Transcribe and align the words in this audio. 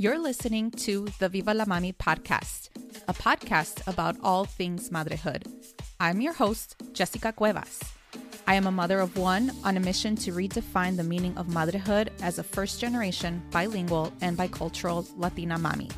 You're 0.00 0.18
listening 0.18 0.70
to 0.86 1.08
the 1.18 1.28
Viva 1.28 1.52
la 1.52 1.66
Mami 1.66 1.94
podcast, 1.94 2.70
a 3.06 3.12
podcast 3.12 3.86
about 3.86 4.16
all 4.22 4.46
things 4.46 4.90
motherhood. 4.90 5.44
I'm 6.00 6.22
your 6.22 6.32
host, 6.32 6.74
Jessica 6.94 7.34
Cuevas. 7.34 7.80
I 8.46 8.54
am 8.54 8.66
a 8.66 8.72
mother 8.72 9.00
of 9.00 9.18
one 9.18 9.52
on 9.62 9.76
a 9.76 9.80
mission 9.80 10.16
to 10.16 10.32
redefine 10.32 10.96
the 10.96 11.04
meaning 11.04 11.36
of 11.36 11.52
motherhood 11.52 12.12
as 12.22 12.38
a 12.38 12.42
first 12.42 12.80
generation, 12.80 13.42
bilingual, 13.50 14.10
and 14.22 14.38
bicultural 14.38 15.06
Latina 15.18 15.58
mommy. 15.58 15.90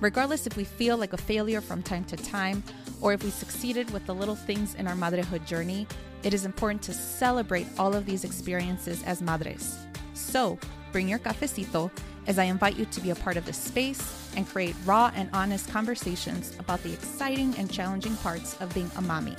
Regardless 0.00 0.46
if 0.46 0.56
we 0.56 0.62
feel 0.62 0.96
like 0.96 1.12
a 1.12 1.16
failure 1.16 1.60
from 1.60 1.82
time 1.82 2.04
to 2.04 2.16
time, 2.16 2.62
or 3.00 3.12
if 3.12 3.24
we 3.24 3.30
succeeded 3.30 3.90
with 3.90 4.06
the 4.06 4.14
little 4.14 4.36
things 4.36 4.76
in 4.76 4.86
our 4.86 4.94
motherhood 4.94 5.44
journey, 5.44 5.88
it 6.22 6.32
is 6.32 6.44
important 6.44 6.80
to 6.82 6.94
celebrate 6.94 7.66
all 7.76 7.92
of 7.92 8.06
these 8.06 8.22
experiences 8.22 9.02
as 9.02 9.20
madres. 9.20 9.76
So, 10.14 10.60
bring 10.92 11.08
your 11.08 11.18
cafecito 11.18 11.90
as 12.26 12.38
I 12.38 12.44
invite 12.44 12.76
you 12.76 12.84
to 12.86 13.00
be 13.00 13.10
a 13.10 13.14
part 13.14 13.36
of 13.36 13.44
this 13.46 13.56
space 13.56 14.30
and 14.36 14.48
create 14.48 14.74
raw 14.84 15.10
and 15.14 15.30
honest 15.32 15.70
conversations 15.70 16.54
about 16.58 16.82
the 16.82 16.92
exciting 16.92 17.54
and 17.56 17.70
challenging 17.70 18.16
parts 18.16 18.56
of 18.60 18.72
being 18.74 18.90
a 18.96 19.02
mommy. 19.02 19.36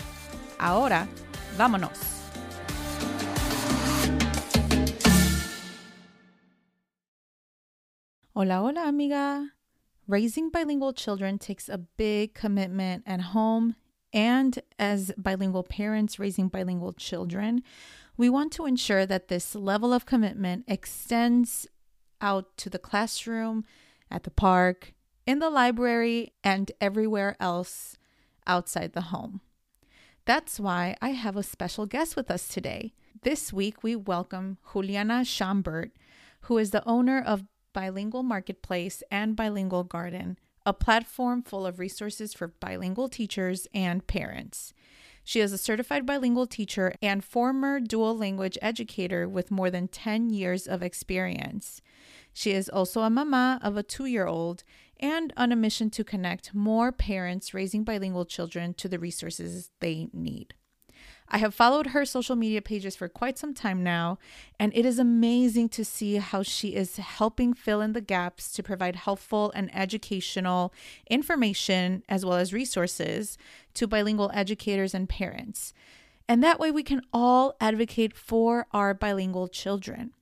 Ahora, 0.60 1.08
vámonos. 1.56 2.18
Hola, 8.34 8.58
hola, 8.58 8.88
amiga. 8.88 9.52
Raising 10.08 10.50
bilingual 10.50 10.94
children 10.94 11.38
takes 11.38 11.68
a 11.68 11.78
big 11.78 12.34
commitment 12.34 13.04
at 13.06 13.20
home 13.34 13.76
and 14.14 14.60
as 14.80 15.12
bilingual 15.18 15.64
parents 15.64 16.18
raising 16.18 16.48
bilingual 16.48 16.94
children. 16.94 17.62
We 18.16 18.30
want 18.30 18.52
to 18.54 18.66
ensure 18.66 19.06
that 19.06 19.28
this 19.28 19.54
level 19.54 19.92
of 19.92 20.06
commitment 20.06 20.66
extends 20.68 21.68
out 22.22 22.58
to 22.58 22.70
the 22.70 22.80
classroom, 22.80 23.66
at 24.10 24.24
the 24.24 24.32
park, 24.32 24.94
in 25.26 25.40
the 25.40 25.50
library, 25.50 26.34
and 26.44 26.72
everywhere 26.80 27.36
else 27.40 27.98
outside 28.46 28.94
the 28.94 29.02
home. 29.02 29.42
That's 30.26 30.60
why 30.60 30.96
I 31.02 31.10
have 31.10 31.36
a 31.36 31.44
special 31.44 31.86
guest 31.86 32.16
with 32.16 32.30
us 32.30 32.48
today. 32.48 32.94
This 33.24 33.52
week, 33.52 33.84
we 33.84 33.96
welcome 33.96 34.58
Juliana 34.74 35.22
Shoumbert, 35.22 35.92
who 36.42 36.58
is 36.58 36.72
the 36.72 36.86
owner 36.86 37.22
of 37.22 37.46
Bilingual 37.74 38.24
Marketplace 38.24 39.04
and 39.12 39.36
Bilingual 39.36 39.84
Garden, 39.84 40.38
a 40.66 40.74
platform 40.74 41.44
full 41.44 41.66
of 41.66 41.80
resources 41.80 42.34
for 42.34 42.48
bilingual 42.48 43.08
teachers 43.08 43.68
and 43.74 44.06
parents. 44.08 44.74
She 45.28 45.42
is 45.42 45.52
a 45.52 45.58
certified 45.58 46.06
bilingual 46.06 46.48
teacher 46.48 46.94
and 47.02 47.22
former 47.22 47.82
dual 47.82 48.18
language 48.18 48.58
educator 48.62 49.28
with 49.28 49.52
more 49.52 49.70
than 49.70 49.90
10 49.90 50.30
years 50.30 50.68
of 50.68 50.82
experience. 50.82 51.82
She 52.32 52.52
is 52.52 52.70
also 52.70 53.02
a 53.02 53.10
mama 53.10 53.60
of 53.62 53.76
a 53.76 53.84
two 53.84 54.06
year 54.06 54.26
old 54.26 54.64
and 55.02 55.34
on 55.36 55.52
a 55.52 55.58
mission 55.58 55.90
to 55.90 56.06
connect 56.06 56.56
more 56.56 56.94
parents 56.94 57.54
raising 57.54 57.84
bilingual 57.84 58.24
children 58.24 58.74
to 58.76 58.88
the 58.88 59.00
resources 59.00 59.70
they 59.82 60.08
need. 60.14 60.54
I 61.30 61.40
have 61.40 61.54
followed 61.54 61.88
her 61.88 62.06
social 62.06 62.38
media 62.38 62.62
pages 62.62 62.96
for 62.96 63.10
quite 63.10 63.38
some 63.38 63.54
time 63.54 63.84
now, 63.84 64.18
and 64.60 64.72
it 64.74 64.86
is 64.86 64.98
amazing 64.98 65.70
to 65.70 65.84
see 65.84 66.16
how 66.16 66.42
she 66.42 66.74
is 66.74 66.96
helping 66.98 67.54
fill 67.54 67.82
in 67.82 67.92
the 67.92 68.02
gaps 68.02 68.52
to 68.54 68.64
provide 68.64 68.96
helpful 68.96 69.52
and 69.54 69.74
educational 69.76 70.74
information 71.10 72.04
as 72.08 72.26
well 72.26 72.38
as 72.38 72.54
resources 72.54 73.38
to 73.74 73.88
bilingual 73.88 74.32
educators 74.34 74.94
and 74.94 75.10
parents. 75.10 75.74
And 76.30 76.42
that 76.44 76.60
way 76.60 76.72
we 76.72 76.84
can 76.84 77.02
all 77.12 77.56
advocate 77.60 78.16
for 78.16 78.68
our 78.72 78.94
bilingual 78.94 79.48
children. 79.50 80.14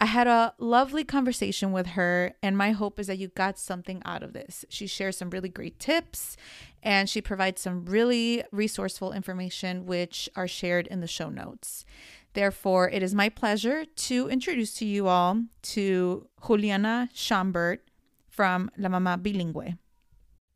I 0.00 0.06
had 0.06 0.28
a 0.28 0.54
lovely 0.58 1.02
conversation 1.02 1.72
with 1.72 1.88
her, 1.88 2.34
and 2.40 2.56
my 2.56 2.70
hope 2.70 3.00
is 3.00 3.08
that 3.08 3.18
you 3.18 3.28
got 3.28 3.58
something 3.58 4.00
out 4.04 4.22
of 4.22 4.32
this. 4.32 4.64
She 4.68 4.86
shares 4.86 5.16
some 5.16 5.30
really 5.30 5.48
great 5.48 5.80
tips 5.80 6.36
and 6.84 7.10
she 7.10 7.20
provides 7.20 7.60
some 7.60 7.84
really 7.84 8.44
resourceful 8.52 9.12
information, 9.12 9.86
which 9.86 10.28
are 10.36 10.46
shared 10.46 10.86
in 10.86 11.00
the 11.00 11.08
show 11.08 11.28
notes. 11.28 11.84
Therefore, 12.34 12.88
it 12.88 13.02
is 13.02 13.12
my 13.12 13.28
pleasure 13.28 13.84
to 13.84 14.28
introduce 14.28 14.74
to 14.74 14.84
you 14.84 15.08
all 15.08 15.42
to 15.62 16.28
Juliana 16.46 17.08
Shoumbert 17.12 17.78
from 18.28 18.70
La 18.78 18.88
Mamá 18.88 19.20
Bilingüe. 19.20 19.78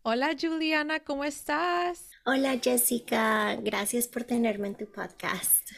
Hola 0.05 0.34
Juliana, 0.37 1.00
¿cómo 1.00 1.25
estás? 1.25 2.11
Hola 2.27 2.59
Jessica, 2.59 3.56
gracias 3.62 4.06
por 4.09 4.22
tenerme 4.22 4.69
en 4.69 4.75
tu 4.75 4.87
podcast. 4.87 5.72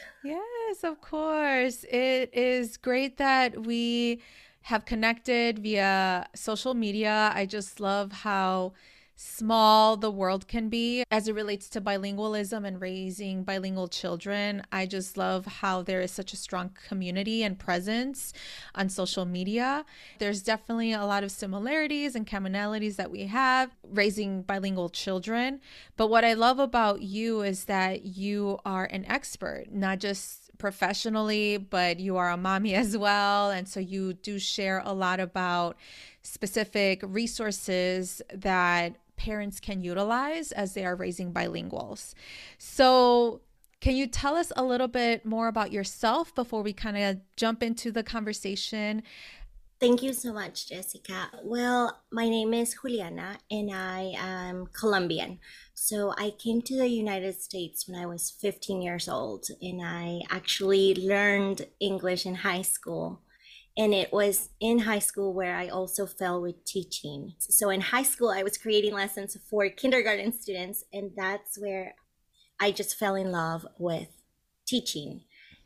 Yes, 0.67 0.83
of 0.83 0.99
course. 0.99 1.83
It 1.91 2.33
is 2.33 2.77
great 2.77 3.17
that 3.17 3.65
we 3.65 4.21
have 4.63 4.85
connected 4.85 5.59
via 5.59 6.27
social 6.33 6.73
media. 6.73 7.31
I 7.35 7.45
just 7.45 7.79
love 7.79 8.11
how 8.11 8.73
small 9.15 9.95
the 9.95 10.11
world 10.11 10.47
can 10.47 10.67
be 10.67 11.03
as 11.09 11.27
it 11.27 11.35
relates 11.35 11.69
to 11.69 11.79
bilingualism 11.79 12.67
and 12.67 12.81
raising 12.81 13.43
bilingual 13.43 13.87
children. 13.87 14.63
I 14.71 14.87
just 14.87 15.17
love 15.17 15.45
how 15.45 15.83
there 15.83 16.01
is 16.01 16.11
such 16.11 16.33
a 16.33 16.37
strong 16.37 16.71
community 16.87 17.43
and 17.43 17.57
presence 17.57 18.33
on 18.73 18.89
social 18.89 19.23
media. 19.23 19.85
There's 20.19 20.41
definitely 20.41 20.91
a 20.91 21.05
lot 21.05 21.23
of 21.23 21.31
similarities 21.31 22.15
and 22.15 22.27
commonalities 22.27 22.95
that 22.95 23.11
we 23.11 23.27
have 23.27 23.69
raising 23.87 24.41
bilingual 24.41 24.89
children. 24.89 25.61
But 25.95 26.09
what 26.09 26.25
I 26.25 26.33
love 26.33 26.59
about 26.59 27.01
you 27.01 27.41
is 27.41 27.65
that 27.65 28.03
you 28.03 28.59
are 28.65 28.85
an 28.85 29.05
expert, 29.05 29.67
not 29.71 29.99
just 29.99 30.44
professionally, 30.57 31.57
but 31.57 31.99
you 31.99 32.17
are 32.17 32.29
a 32.29 32.37
mommy 32.37 32.75
as 32.83 32.97
well. 32.97 33.51
And 33.51 33.67
so 33.67 33.79
you 33.79 34.13
do 34.13 34.39
share 34.39 34.81
a 34.85 34.93
lot 34.93 35.19
about 35.19 35.77
specific 36.21 37.01
resources 37.03 38.21
that 38.33 38.95
parents 39.17 39.59
can 39.59 39.81
utilize 39.81 40.51
as 40.51 40.73
they 40.73 40.85
are 40.85 40.95
raising 40.95 41.31
bilinguals. 41.31 42.13
So, 42.57 43.41
can 43.81 43.95
you 43.95 44.07
tell 44.07 44.35
us 44.35 44.51
a 44.55 44.63
little 44.63 44.87
bit 44.87 45.25
more 45.25 45.47
about 45.47 45.71
yourself 45.71 46.33
before 46.33 46.63
we 46.63 46.73
kind 46.73 46.97
of 46.97 47.19
jump 47.35 47.61
into 47.61 47.91
the 47.91 48.03
conversation? 48.03 49.03
Thank 49.79 50.01
you 50.01 50.13
so 50.13 50.31
much, 50.31 50.69
Jessica. 50.69 51.29
Well, 51.43 52.01
my 52.11 52.29
name 52.29 52.53
is 52.53 52.75
Juliana 52.81 53.37
and 53.51 53.71
I 53.73 54.13
am 54.17 54.67
Colombian. 54.67 55.39
So 55.73 56.13
I 56.17 56.31
came 56.31 56.61
to 56.63 56.77
the 56.77 56.87
United 56.87 57.41
States 57.41 57.87
when 57.87 57.99
I 58.01 58.05
was 58.05 58.31
15 58.41 58.81
years 58.81 59.09
old 59.09 59.47
and 59.61 59.81
I 59.83 60.21
actually 60.29 60.95
learned 60.95 61.67
English 61.81 62.25
in 62.25 62.35
high 62.35 62.61
school 62.61 63.21
and 63.77 63.93
it 63.93 64.13
was 64.13 64.49
in 64.61 64.79
high 64.79 64.99
school 64.99 65.33
where 65.33 65.55
I 65.55 65.67
also 65.67 66.05
fell 66.05 66.41
with 66.41 66.63
teaching. 66.63 67.33
So 67.39 67.69
in 67.69 67.81
high 67.81 68.03
school, 68.03 68.29
I 68.29 68.43
was 68.43 68.57
creating 68.57 68.93
lessons 68.93 69.37
for 69.49 69.67
kindergarten 69.67 70.31
students, 70.31 70.85
and 70.93 71.11
that's 71.15 71.59
where 71.59 71.95
I 72.59 72.71
just 72.71 72.97
fell 72.97 73.15
in 73.15 73.31
love 73.31 73.67
with 73.77 74.07
teaching. 74.65 75.24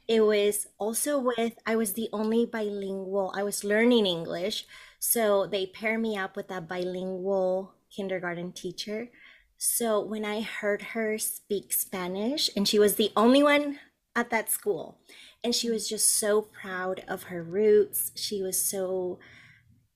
It 0.09 0.21
was 0.21 0.67
also 0.77 1.19
with, 1.19 1.53
I 1.65 1.77
was 1.77 1.93
the 1.93 2.09
only 2.11 2.45
bilingual, 2.45 3.31
I 3.35 3.43
was 3.43 3.63
learning 3.63 4.05
English. 4.05 4.65
So 4.99 5.47
they 5.47 5.67
pair 5.67 5.97
me 5.97 6.17
up 6.17 6.35
with 6.35 6.51
a 6.51 6.59
bilingual 6.59 7.75
kindergarten 7.95 8.51
teacher. 8.51 9.09
So 9.57 10.03
when 10.03 10.25
I 10.25 10.41
heard 10.41 10.81
her 10.93 11.17
speak 11.17 11.71
Spanish, 11.71 12.49
and 12.55 12.67
she 12.67 12.79
was 12.79 12.95
the 12.95 13.11
only 13.15 13.43
one 13.43 13.79
at 14.15 14.29
that 14.31 14.49
school, 14.49 14.99
and 15.43 15.55
she 15.55 15.69
was 15.69 15.87
just 15.87 16.15
so 16.17 16.41
proud 16.41 17.03
of 17.07 17.23
her 17.23 17.43
roots 17.43 18.11
she 18.15 18.41
was 18.41 18.61
so 18.61 19.19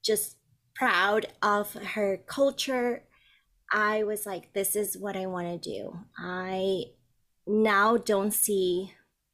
just 0.04 0.38
proud 0.76 1.26
of 1.42 1.74
her 1.74 2.18
culture 2.26 3.04
i 3.72 4.04
was 4.04 4.26
like 4.26 4.54
this 4.54 4.76
is 4.76 4.98
what 4.98 5.16
i 5.16 5.26
want 5.26 5.48
to 5.62 5.70
do 5.70 5.98
i 6.18 6.84
now 7.46 7.98
don't 7.98 8.34
see 8.34 8.92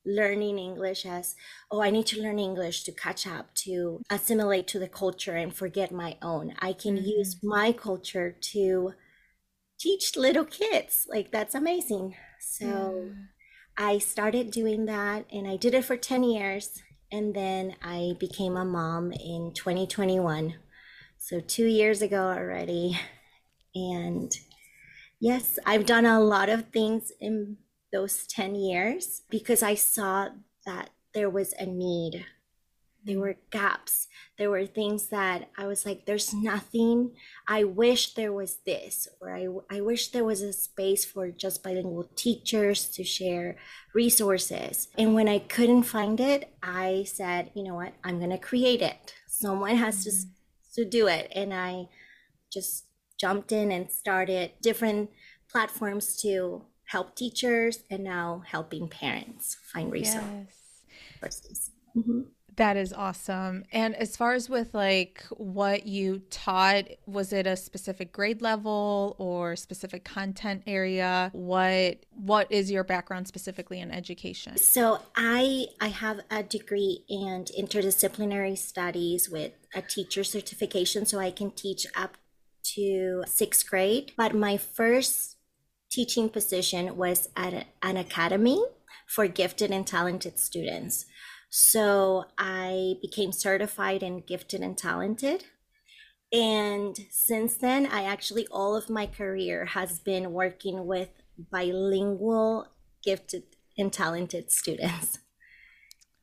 learning 0.10 0.58
english 0.58 1.06
as 1.06 1.36
oh 1.72 1.82
i 1.82 1.90
need 1.90 2.06
to 2.06 2.22
learn 2.22 2.40
english 2.40 2.84
to 2.84 2.92
catch 2.92 3.28
up 3.28 3.54
to 3.54 4.02
assimilate 4.10 4.68
to 4.68 4.80
the 4.80 4.88
culture 4.88 5.36
and 5.36 5.54
forget 5.54 5.92
my 5.92 6.18
own 6.22 6.54
i 6.60 6.74
can 6.74 6.96
mm-hmm. 6.96 7.06
use 7.06 7.38
my 7.44 7.72
culture 7.72 8.36
to 8.42 8.94
teach 9.80 10.18
little 10.18 10.46
kids 10.46 11.08
like 11.10 11.32
that's 11.32 11.56
amazing 11.56 12.16
so 12.40 13.12
I 13.82 13.98
started 13.98 14.52
doing 14.52 14.86
that 14.88 15.26
and 15.32 15.48
I 15.48 15.56
did 15.56 15.74
it 15.74 15.86
for 15.86 15.96
10 15.96 16.24
years. 16.24 16.82
And 17.12 17.34
then 17.34 17.76
I 17.82 18.16
became 18.20 18.58
a 18.58 18.66
mom 18.66 19.14
in 19.14 19.54
2021. 19.56 20.56
So, 21.18 21.40
two 21.40 21.66
years 21.66 22.02
ago 22.02 22.28
already. 22.28 23.00
And 23.74 24.32
yes, 25.20 25.58
I've 25.66 25.86
done 25.86 26.06
a 26.06 26.20
lot 26.20 26.50
of 26.50 26.70
things 26.72 27.12
in 27.22 27.58
those 27.92 28.28
10 28.28 28.56
years 28.56 29.24
because 29.30 29.64
I 29.64 29.76
saw 29.76 30.30
that 30.66 30.90
there 31.14 31.30
was 31.30 31.54
a 31.54 31.66
need. 31.66 32.26
There 33.04 33.20
were 33.20 33.38
gaps. 33.50 34.08
There 34.38 34.50
were 34.50 34.66
things 34.66 35.08
that 35.08 35.50
i 35.58 35.66
was 35.66 35.86
like 35.86 36.06
there's 36.06 36.34
nothing. 36.34 37.12
I 37.48 37.64
wish 37.64 38.14
there 38.14 38.34
was 38.34 38.58
this 38.66 39.08
or 39.22 39.34
i, 39.34 39.48
I 39.70 39.82
wish 39.82 40.12
there 40.12 40.26
was 40.26 40.42
a 40.42 40.54
space 40.54 41.06
for 41.06 41.32
just 41.32 41.64
bilingual 41.64 42.10
teachers 42.16 42.90
to 42.90 43.04
share 43.04 43.56
resources. 43.94 44.90
And 44.98 45.16
when 45.16 45.30
i 45.30 45.40
couldn't 45.40 45.84
find 45.84 46.20
it 46.20 46.54
i 46.62 47.06
said 47.08 47.52
you 47.54 47.64
know 47.64 47.76
what? 47.76 47.94
I'm 48.04 48.20
going 48.20 48.32
to 48.32 48.38
create 48.38 48.82
it. 48.82 49.16
Someone 49.28 49.78
has 49.78 50.04
to 50.04 50.10
mm-hmm. 50.12 50.82
to 50.82 50.86
do 50.86 51.08
it. 51.08 51.32
And 51.34 51.54
I 51.54 51.88
just 52.52 52.86
jumped 53.20 53.52
in 53.52 53.72
and 53.72 53.92
started 53.92 54.52
different 54.62 55.10
platforms 55.52 56.16
to 56.22 56.64
help 56.90 57.16
teachers 57.16 57.84
and 57.92 58.04
now 58.04 58.42
helping 58.48 58.88
parents 58.88 59.58
find 59.62 59.92
resources. 59.92 60.48
Yes. 61.22 61.72
Mm-hmm. 61.96 62.22
That 62.56 62.78
is 62.78 62.92
awesome. 62.94 63.64
And 63.72 63.96
as 63.96 64.18
far 64.18 64.34
as 64.34 64.50
with 64.50 64.74
like 64.74 65.24
what 65.38 65.86
you 65.86 66.24
taught, 66.32 66.86
was 67.06 67.32
it 67.32 67.46
a 67.46 67.56
specific 67.56 68.12
grade 68.12 68.42
level 68.42 69.16
or 69.20 69.56
specific 69.56 70.04
content 70.04 70.64
area? 70.66 71.30
What 71.34 72.00
what 72.10 72.52
is 72.52 72.72
your 72.72 72.84
background 72.84 73.28
specifically 73.28 73.80
in 73.80 73.92
education? 73.92 74.58
So 74.58 75.00
I 75.16 75.68
I 75.80 75.90
have 75.90 76.22
a 76.32 76.42
degree 76.42 77.06
in 77.08 77.46
interdisciplinary 77.58 78.58
studies 78.58 79.30
with 79.30 79.54
a 79.76 79.84
teacher 79.84 80.24
certification 80.24 81.06
so 81.06 81.20
I 81.20 81.30
can 81.30 81.52
teach 81.52 81.86
up 81.96 82.18
to 82.76 83.24
6th 83.26 83.68
grade, 83.70 84.12
but 84.18 84.36
my 84.36 84.58
first 84.58 85.39
teaching 85.92 86.30
position 86.30 86.96
was 86.96 87.30
at 87.36 87.68
an 87.82 87.98
academy 87.98 88.64
for 89.08 89.28
gifted 89.28 89.72
and 89.72 89.86
talented 89.86 90.38
students. 90.38 91.06
So 91.50 92.26
I 92.38 92.96
became 93.02 93.32
certified 93.32 94.04
in 94.04 94.22
gifted 94.22 94.62
and 94.62 94.78
talented. 94.78 95.46
And 96.32 96.96
since 97.10 97.58
then, 97.58 97.88
I 97.88 98.04
actually, 98.04 98.46
all 98.52 98.76
of 98.76 98.90
my 98.90 99.08
career 99.08 99.66
has 99.66 100.00
been 100.00 100.32
working 100.32 100.86
with 100.86 101.10
bilingual, 101.52 102.68
gifted, 103.04 103.44
and 103.78 103.92
talented 103.92 104.52
students. 104.52 105.20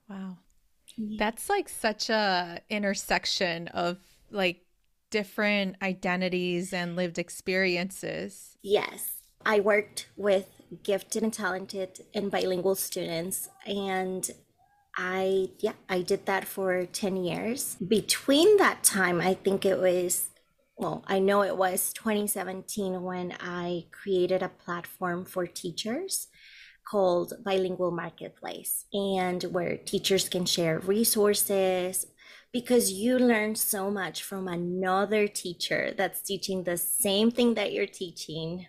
Wow. 0.08 0.38
That's 1.18 1.50
like 1.50 1.68
such 1.68 2.08
a 2.08 2.60
intersection 2.70 3.66
of 3.68 3.98
like 4.30 4.62
different 5.10 5.76
identities 5.82 6.72
and 6.72 6.94
lived 6.94 7.18
experiences. 7.18 8.56
Yes. 8.62 9.15
I 9.46 9.60
worked 9.60 10.08
with 10.16 10.48
gifted 10.82 11.22
and 11.22 11.32
talented 11.32 12.00
and 12.12 12.32
bilingual 12.32 12.74
students 12.74 13.48
and 13.64 14.28
I 14.98 15.50
yeah, 15.60 15.74
I 15.88 16.02
did 16.02 16.26
that 16.26 16.46
for 16.48 16.84
10 16.84 17.16
years. 17.16 17.76
Between 17.76 18.56
that 18.56 18.82
time, 18.82 19.20
I 19.20 19.34
think 19.34 19.64
it 19.64 19.78
was 19.78 20.30
well, 20.76 21.04
I 21.06 21.20
know 21.20 21.42
it 21.42 21.56
was 21.56 21.92
2017 21.92 23.00
when 23.02 23.34
I 23.40 23.86
created 23.92 24.42
a 24.42 24.48
platform 24.48 25.24
for 25.24 25.46
teachers 25.46 26.26
called 26.90 27.32
Bilingual 27.44 27.92
Marketplace 27.92 28.84
and 28.92 29.44
where 29.44 29.76
teachers 29.76 30.28
can 30.28 30.44
share 30.44 30.80
resources 30.80 32.06
because 32.52 32.92
you 32.92 33.16
learn 33.18 33.54
so 33.54 33.90
much 33.92 34.24
from 34.24 34.48
another 34.48 35.28
teacher 35.28 35.94
that's 35.96 36.22
teaching 36.22 36.64
the 36.64 36.76
same 36.76 37.30
thing 37.30 37.54
that 37.54 37.72
you're 37.72 37.86
teaching 37.86 38.66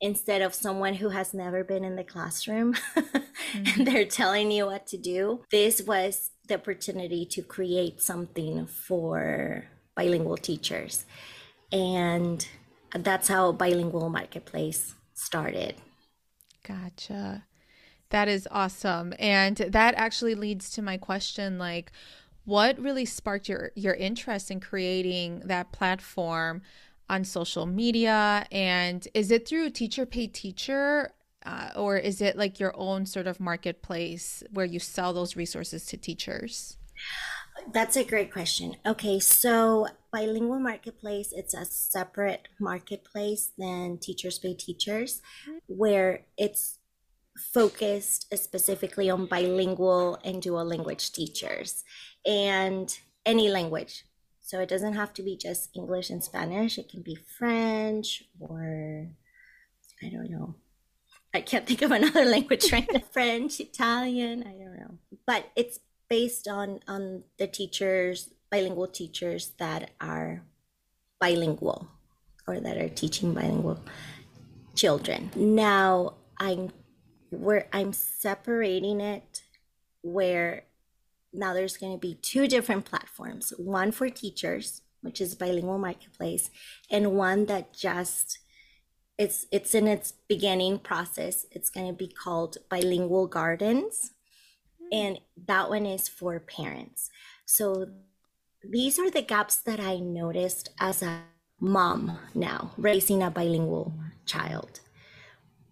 instead 0.00 0.42
of 0.42 0.54
someone 0.54 0.94
who 0.94 1.10
has 1.10 1.32
never 1.32 1.64
been 1.64 1.84
in 1.84 1.96
the 1.96 2.04
classroom 2.04 2.74
mm-hmm. 2.96 3.62
and 3.80 3.86
they're 3.86 4.04
telling 4.04 4.50
you 4.50 4.66
what 4.66 4.86
to 4.86 4.96
do. 4.96 5.42
This 5.50 5.82
was 5.82 6.30
the 6.48 6.54
opportunity 6.54 7.24
to 7.26 7.42
create 7.42 8.02
something 8.02 8.66
for 8.66 9.64
bilingual 9.94 10.36
teachers. 10.36 11.06
And 11.72 12.46
that's 12.94 13.28
how 13.28 13.52
Bilingual 13.52 14.08
Marketplace 14.08 14.94
started. 15.14 15.74
Gotcha. 16.62 17.44
That 18.10 18.28
is 18.28 18.46
awesome. 18.50 19.14
And 19.18 19.56
that 19.56 19.94
actually 19.96 20.34
leads 20.34 20.70
to 20.72 20.82
my 20.82 20.96
question 20.96 21.58
like 21.58 21.90
what 22.44 22.78
really 22.78 23.04
sparked 23.04 23.48
your 23.48 23.72
your 23.74 23.94
interest 23.94 24.50
in 24.50 24.60
creating 24.60 25.40
that 25.46 25.72
platform? 25.72 26.62
On 27.08 27.24
social 27.24 27.66
media? 27.66 28.46
And 28.50 29.06
is 29.14 29.30
it 29.30 29.46
through 29.46 29.70
Teacher 29.70 30.06
Pay 30.06 30.26
Teacher? 30.28 31.12
Uh, 31.44 31.70
or 31.76 31.96
is 31.96 32.20
it 32.20 32.36
like 32.36 32.58
your 32.58 32.72
own 32.76 33.06
sort 33.06 33.26
of 33.26 33.38
marketplace 33.38 34.42
where 34.52 34.66
you 34.66 34.80
sell 34.80 35.12
those 35.12 35.36
resources 35.36 35.86
to 35.86 35.96
teachers? 35.96 36.76
That's 37.72 37.96
a 37.96 38.04
great 38.04 38.32
question. 38.32 38.76
Okay, 38.84 39.20
so 39.20 39.86
bilingual 40.12 40.58
marketplace, 40.58 41.32
it's 41.32 41.54
a 41.54 41.64
separate 41.64 42.48
marketplace 42.60 43.52
than 43.56 43.98
Teachers 43.98 44.38
Pay 44.38 44.54
Teachers, 44.54 45.22
where 45.66 46.22
it's 46.36 46.78
focused 47.36 48.34
specifically 48.36 49.10
on 49.10 49.26
bilingual 49.26 50.18
and 50.24 50.40
dual 50.42 50.64
language 50.64 51.12
teachers 51.12 51.84
and 52.24 52.98
any 53.24 53.48
language 53.48 54.04
so 54.46 54.60
it 54.60 54.68
doesn't 54.68 54.94
have 54.94 55.12
to 55.14 55.24
be 55.24 55.36
just 55.36 55.70
English 55.74 56.08
and 56.08 56.22
Spanish. 56.22 56.78
It 56.78 56.88
can 56.88 57.02
be 57.02 57.16
French 57.16 58.22
or 58.38 59.08
I 60.00 60.08
don't 60.08 60.30
know. 60.30 60.54
I 61.34 61.40
can't 61.40 61.66
think 61.66 61.82
of 61.82 61.90
another 61.98 62.24
language 62.24 62.70
right 62.70 62.86
now. 62.92 63.00
French, 63.10 63.58
Italian, 63.58 64.44
I 64.46 64.52
don't 64.52 64.78
know. 64.78 64.98
But 65.26 65.50
it's 65.56 65.80
based 66.08 66.46
on 66.46 66.78
on 66.86 67.24
the 67.38 67.48
teachers, 67.48 68.30
bilingual 68.48 68.86
teachers 68.86 69.50
that 69.58 69.90
are 70.00 70.44
bilingual 71.18 71.88
or 72.46 72.60
that 72.60 72.76
are 72.78 72.88
teaching 72.88 73.34
bilingual 73.34 73.80
children. 74.76 75.32
Now 75.34 76.14
I'm 76.38 76.70
where 77.30 77.66
I'm 77.72 77.92
separating 77.92 79.00
it 79.00 79.42
where 80.02 80.66
now 81.36 81.52
there's 81.52 81.76
going 81.76 81.92
to 81.92 81.98
be 81.98 82.14
two 82.22 82.48
different 82.48 82.84
platforms 82.84 83.52
one 83.58 83.92
for 83.92 84.08
teachers 84.08 84.82
which 85.02 85.20
is 85.20 85.34
bilingual 85.34 85.78
marketplace 85.78 86.50
and 86.90 87.12
one 87.12 87.46
that 87.46 87.72
just 87.72 88.38
it's 89.18 89.46
it's 89.50 89.74
in 89.74 89.88
its 89.88 90.12
beginning 90.28 90.78
process. 90.78 91.46
It's 91.50 91.70
going 91.70 91.86
to 91.86 91.94
be 91.94 92.08
called 92.08 92.58
bilingual 92.68 93.26
gardens 93.26 94.12
hmm. 94.78 94.88
and 94.92 95.20
that 95.46 95.70
one 95.70 95.86
is 95.86 96.08
for 96.08 96.38
parents. 96.38 97.08
So 97.46 97.86
these 98.68 98.98
are 98.98 99.10
the 99.10 99.22
gaps 99.22 99.58
that 99.58 99.78
i 99.78 99.96
noticed 99.96 100.70
as 100.80 101.02
a 101.02 101.20
mom 101.60 102.18
now 102.34 102.72
raising 102.76 103.22
a 103.22 103.30
bilingual 103.30 103.94
child 104.24 104.80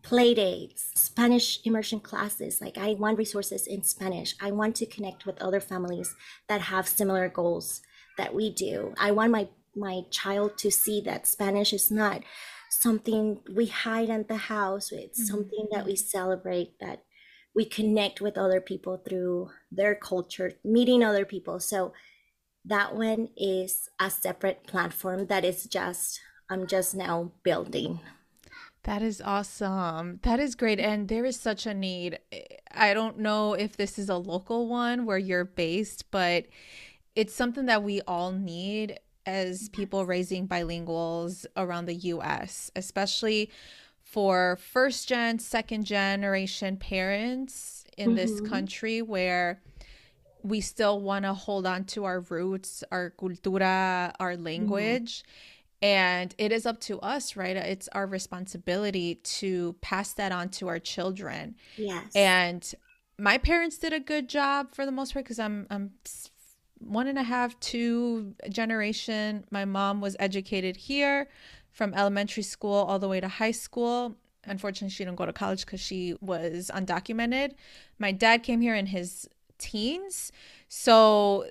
play 0.04 0.34
dates, 0.34 0.90
Spanish 0.94 1.60
immersion 1.64 1.98
classes. 1.98 2.60
Like 2.60 2.78
I 2.78 2.92
want 2.94 3.18
resources 3.18 3.66
in 3.66 3.82
Spanish. 3.82 4.36
I 4.40 4.52
want 4.52 4.76
to 4.76 4.86
connect 4.86 5.26
with 5.26 5.40
other 5.42 5.60
families 5.60 6.14
that 6.48 6.60
have 6.60 6.86
similar 6.86 7.28
goals 7.28 7.80
that 8.18 8.34
we 8.34 8.50
do. 8.50 8.94
I 8.98 9.10
want 9.10 9.32
my 9.32 9.48
my 9.76 10.02
child 10.10 10.56
to 10.58 10.70
see 10.70 11.00
that 11.00 11.26
Spanish 11.26 11.72
is 11.72 11.90
not 11.90 12.22
something 12.70 13.40
we 13.52 13.66
hide 13.66 14.10
at 14.10 14.28
the 14.28 14.36
house. 14.36 14.92
It's 14.92 15.20
mm-hmm. 15.20 15.34
something 15.34 15.66
that 15.72 15.86
we 15.86 15.96
celebrate 15.96 16.78
that 16.78 17.02
we 17.56 17.64
connect 17.64 18.20
with 18.20 18.36
other 18.36 18.60
people 18.60 18.98
through 18.98 19.50
their 19.70 19.94
culture, 19.94 20.52
meeting 20.64 21.02
other 21.02 21.24
people. 21.24 21.60
So 21.60 21.92
that 22.64 22.94
one 22.94 23.30
is 23.36 23.88
a 24.00 24.10
separate 24.10 24.66
platform 24.66 25.26
that 25.26 25.44
is 25.44 25.64
just 25.64 26.20
I'm 26.50 26.66
just 26.66 26.94
now 26.94 27.32
building. 27.42 28.00
That 28.84 29.00
is 29.00 29.22
awesome. 29.22 30.20
That 30.22 30.40
is 30.40 30.54
great. 30.54 30.78
And 30.78 31.08
there 31.08 31.24
is 31.24 31.40
such 31.40 31.66
a 31.66 31.72
need. 31.72 32.18
I 32.70 32.92
don't 32.92 33.18
know 33.18 33.54
if 33.54 33.76
this 33.76 33.98
is 33.98 34.10
a 34.10 34.16
local 34.16 34.68
one 34.68 35.06
where 35.06 35.18
you're 35.18 35.46
based, 35.46 36.10
but 36.10 36.44
it's 37.16 37.34
something 37.34 37.66
that 37.66 37.82
we 37.82 38.02
all 38.02 38.30
need 38.30 39.00
as 39.24 39.70
people 39.70 40.04
raising 40.04 40.46
bilinguals 40.46 41.46
around 41.56 41.86
the 41.86 41.94
US, 41.94 42.70
especially 42.76 43.50
for 44.02 44.58
first 44.60 45.08
gen, 45.08 45.38
second 45.38 45.84
generation 45.86 46.76
parents 46.76 47.84
in 47.96 48.08
mm-hmm. 48.08 48.16
this 48.16 48.40
country 48.42 49.00
where 49.00 49.62
we 50.42 50.60
still 50.60 51.00
want 51.00 51.24
to 51.24 51.32
hold 51.32 51.66
on 51.66 51.84
to 51.84 52.04
our 52.04 52.20
roots, 52.20 52.84
our 52.92 53.14
cultura, 53.18 54.12
our 54.20 54.34
mm-hmm. 54.34 54.44
language. 54.44 55.22
Mm-hmm 55.22 55.50
and 55.84 56.34
it 56.38 56.50
is 56.50 56.64
up 56.64 56.80
to 56.80 56.98
us, 57.00 57.36
right? 57.36 57.54
It's 57.56 57.88
our 57.88 58.06
responsibility 58.06 59.16
to 59.16 59.74
pass 59.82 60.14
that 60.14 60.32
on 60.32 60.48
to 60.50 60.68
our 60.68 60.78
children. 60.78 61.56
Yes. 61.76 62.10
And 62.16 62.74
my 63.18 63.36
parents 63.36 63.76
did 63.76 63.92
a 63.92 64.00
good 64.00 64.26
job 64.26 64.74
for 64.74 64.86
the 64.86 64.92
most 64.92 65.12
part 65.12 65.26
because 65.26 65.38
I'm 65.38 65.66
I'm 65.68 65.90
one 66.78 67.06
and 67.06 67.18
a 67.18 67.22
half, 67.22 67.60
two 67.60 68.34
generation. 68.48 69.44
My 69.50 69.66
mom 69.66 70.00
was 70.00 70.16
educated 70.18 70.74
here 70.76 71.28
from 71.70 71.92
elementary 71.92 72.44
school 72.44 72.72
all 72.74 72.98
the 72.98 73.08
way 73.08 73.20
to 73.20 73.28
high 73.28 73.50
school. 73.50 74.16
Unfortunately, 74.44 74.88
she 74.88 75.04
didn't 75.04 75.18
go 75.18 75.26
to 75.26 75.34
college 75.34 75.66
because 75.66 75.80
she 75.80 76.14
was 76.22 76.70
undocumented. 76.74 77.52
My 77.98 78.10
dad 78.10 78.42
came 78.42 78.62
here 78.62 78.74
in 78.74 78.86
his 78.86 79.28
teens. 79.58 80.32
So 80.68 81.44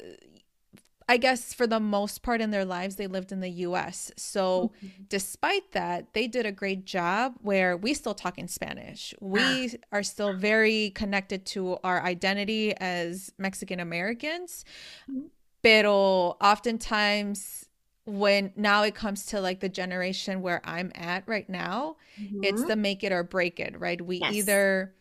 I 1.07 1.17
guess 1.17 1.53
for 1.53 1.67
the 1.67 1.79
most 1.79 2.21
part 2.21 2.41
in 2.41 2.51
their 2.51 2.65
lives, 2.65 2.95
they 2.95 3.07
lived 3.07 3.31
in 3.31 3.39
the 3.39 3.49
US. 3.49 4.11
So, 4.17 4.71
mm-hmm. 4.77 5.03
despite 5.09 5.71
that, 5.71 6.13
they 6.13 6.27
did 6.27 6.45
a 6.45 6.51
great 6.51 6.85
job 6.85 7.35
where 7.41 7.75
we 7.75 7.93
still 7.93 8.13
talk 8.13 8.37
in 8.37 8.47
Spanish. 8.47 9.13
We 9.19 9.41
ah. 9.73 9.97
are 9.97 10.03
still 10.03 10.33
very 10.33 10.91
connected 10.91 11.45
to 11.47 11.77
our 11.83 12.01
identity 12.01 12.75
as 12.77 13.31
Mexican 13.37 13.79
Americans. 13.79 14.65
Mm-hmm. 15.09 15.27
Pero 15.61 16.37
oftentimes, 16.41 17.69
when 18.05 18.51
now 18.55 18.83
it 18.83 18.95
comes 18.95 19.25
to 19.27 19.39
like 19.39 19.61
the 19.61 19.69
generation 19.69 20.41
where 20.41 20.61
I'm 20.65 20.91
at 20.95 21.23
right 21.27 21.49
now, 21.49 21.95
mm-hmm. 22.19 22.43
it's 22.43 22.63
the 22.63 22.75
make 22.75 23.03
it 23.03 23.11
or 23.11 23.23
break 23.23 23.59
it, 23.59 23.79
right? 23.79 24.01
We 24.01 24.17
yes. 24.17 24.33
either 24.33 24.93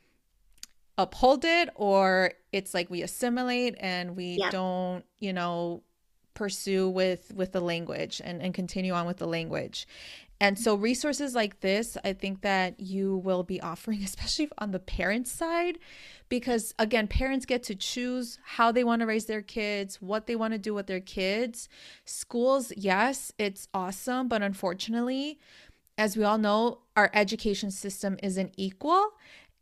uphold 0.99 1.45
it 1.45 1.69
or 1.75 2.33
it's 2.53 2.75
like 2.75 2.91
we 2.91 3.03
assimilate 3.03 3.75
and 3.81 4.17
we 4.17 4.39
don't, 4.51 5.05
you 5.19 5.33
know, 5.33 5.83
pursue 6.35 6.89
with 6.89 7.33
with 7.35 7.53
the 7.53 7.61
language 7.61 8.21
and 8.25 8.43
and 8.43 8.55
continue 8.55 8.93
on 8.93 9.07
with 9.07 9.19
the 9.19 9.27
language. 9.27 9.87
And 10.41 10.59
so 10.59 10.75
resources 10.75 11.37
like 11.37 11.61
this, 11.61 11.97
I 12.05 12.15
think 12.15 12.41
that 12.41 12.81
you 12.81 13.19
will 13.19 13.45
be 13.45 13.61
offering 13.73 14.03
especially 14.03 14.51
on 14.59 14.71
the 14.71 14.81
parent 14.81 15.29
side 15.29 15.79
because 16.33 16.73
again 16.79 17.07
parents 17.07 17.45
get 17.45 17.63
to 17.63 17.75
choose 17.75 18.39
how 18.43 18.73
they 18.73 18.85
want 18.85 19.01
to 19.01 19.07
raise 19.07 19.27
their 19.27 19.43
kids 19.43 20.01
what 20.01 20.27
they 20.27 20.35
want 20.35 20.55
to 20.55 20.59
do 20.59 20.73
with 20.73 20.87
their 20.87 20.99
kids 20.99 21.69
schools 22.07 22.73
yes 22.75 23.31
it's 23.37 23.69
awesome 23.75 24.29
but 24.29 24.41
unfortunately 24.41 25.39
as 25.99 26.17
we 26.17 26.25
all 26.25 26.39
know 26.39 26.79
our 26.97 27.11
education 27.13 27.71
system 27.71 28.17
isn't 28.23 28.55
equal 28.57 29.11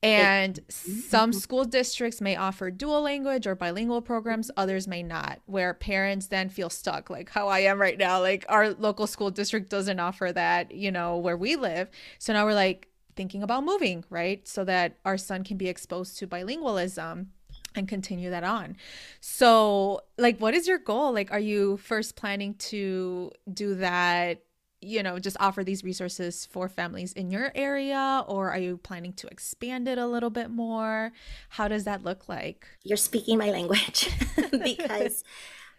and 0.03 0.59
some 0.69 1.31
mm-hmm. 1.31 1.39
school 1.39 1.65
districts 1.65 2.21
may 2.21 2.37
offer 2.37 2.71
dual 2.71 3.03
language 3.03 3.47
or 3.47 3.55
bilingual 3.55 4.01
programs, 4.01 4.51
others 4.57 4.89
may 4.89 5.03
not, 5.03 5.41
where 5.47 5.75
parents 5.75 6.29
then 6.29 6.49
feel 6.49 6.71
stuck, 6.71 7.11
like 7.11 7.29
how 7.31 7.49
I 7.49 7.61
am 7.61 7.79
right 7.79 7.99
now. 7.99 8.21
Like 8.21 8.45
our 8.49 8.71
local 8.71 9.07
school 9.07 9.31
district 9.31 9.69
doesn't 9.69 10.01
offer 10.01 10.33
that, 10.33 10.73
you 10.73 10.91
know, 10.91 11.19
where 11.19 11.37
we 11.37 11.57
live. 11.57 11.91
So 12.19 12.33
now 12.33 12.45
we're 12.47 12.55
like, 12.55 12.91
thinking 13.17 13.43
about 13.43 13.65
moving, 13.65 14.03
right? 14.09 14.47
So 14.49 14.65
that 14.65 14.97
our 15.05 15.19
son 15.19 15.45
can 15.45 15.59
be 15.59 15.69
exposed 15.69 16.17
to 16.19 16.27
bilingualism 16.27 17.27
and 17.75 17.89
continue 17.89 18.31
that 18.31 18.45
on. 18.45 18.77
So, 19.21 20.01
like, 20.17 20.39
what 20.39 20.55
is 20.55 20.67
your 20.67 20.79
goal? 20.79 21.13
Like, 21.13 21.31
are 21.31 21.41
you 21.41 21.77
first 21.77 22.17
planning 22.17 22.55
to 22.55 23.31
do 23.53 23.75
that? 23.75 24.43
You 24.83 25.03
know, 25.03 25.19
just 25.19 25.37
offer 25.41 25.63
these 25.63 25.85
resources 25.85 26.47
for 26.47 26.69
families 26.69 27.13
in 27.13 27.31
your 27.31 27.53
area, 27.55 28.25
or 28.27 28.51
are 28.51 28.59
you 28.59 28.79
planning 28.79 29.13
to 29.15 29.27
expand 29.27 29.89
it 29.89 29.99
a 29.99 30.07
little 30.07 30.31
bit 30.31 30.51
more? 30.51 31.13
How 31.51 31.69
does 31.69 31.85
that 31.85 32.03
look 32.03 32.29
like? 32.29 32.67
You're 32.83 32.97
speaking 32.97 33.37
my 33.37 33.51
language 33.51 34.09
because 34.51 35.23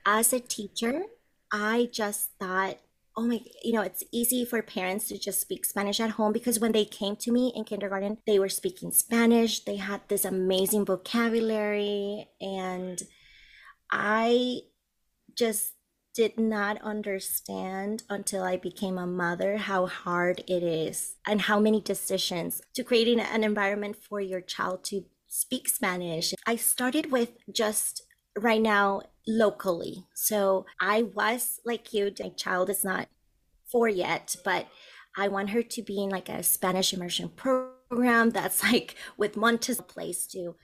as 0.05 0.34
a 0.34 0.39
teacher, 0.39 1.03
I 1.51 1.89
just 1.91 2.29
thought 2.39 2.77
oh 3.17 3.27
my 3.27 3.41
you 3.63 3.74
know 3.74 3.81
it's 3.81 4.03
easy 4.12 4.46
for 4.46 4.62
parents 4.62 5.08
to 5.08 5.17
just 5.17 5.41
speak 5.41 5.65
spanish 5.65 6.00
at 6.00 6.12
home 6.12 6.31
because 6.31 6.60
when 6.60 6.72
they 6.72 6.86
came 6.86 7.15
to 7.15 7.31
me 7.31 7.51
in 7.55 7.63
kindergarten 7.63 8.17
they 8.25 8.39
were 8.39 8.50
speaking 8.50 8.91
spanish 8.91 9.63
they 9.65 9.75
had 9.75 10.01
this 10.08 10.24
amazing 10.24 10.86
vocabulary 10.86 12.27
and 12.39 13.03
i 13.91 14.60
just 15.36 15.74
did 16.13 16.39
not 16.39 16.81
understand 16.81 18.03
until 18.09 18.43
i 18.43 18.57
became 18.57 18.97
a 18.97 19.07
mother 19.07 19.57
how 19.57 19.85
hard 19.85 20.39
it 20.47 20.63
is 20.63 21.15
and 21.27 21.41
how 21.41 21.59
many 21.59 21.81
decisions 21.81 22.61
to 22.73 22.83
creating 22.83 23.19
an 23.19 23.43
environment 23.43 23.95
for 23.95 24.19
your 24.19 24.41
child 24.41 24.83
to 24.83 25.05
speak 25.27 25.69
spanish 25.69 26.33
i 26.45 26.55
started 26.55 27.11
with 27.11 27.31
just 27.51 28.03
right 28.37 28.61
now 28.61 29.01
locally. 29.27 30.07
So 30.13 30.65
I 30.79 31.03
was 31.03 31.59
like 31.65 31.93
you, 31.93 32.11
my 32.19 32.29
child 32.29 32.69
is 32.69 32.83
not 32.83 33.07
four 33.65 33.87
yet, 33.87 34.35
but 34.43 34.67
I 35.17 35.27
want 35.27 35.51
her 35.51 35.63
to 35.63 35.81
be 35.81 36.03
in 36.03 36.09
like 36.09 36.29
a 36.29 36.43
Spanish 36.43 36.93
immersion 36.93 37.29
program 37.29 38.31
that's 38.31 38.63
like 38.71 38.95
with 39.17 39.37
Montessori 39.37 39.87
place 39.87 40.25
to 40.27 40.55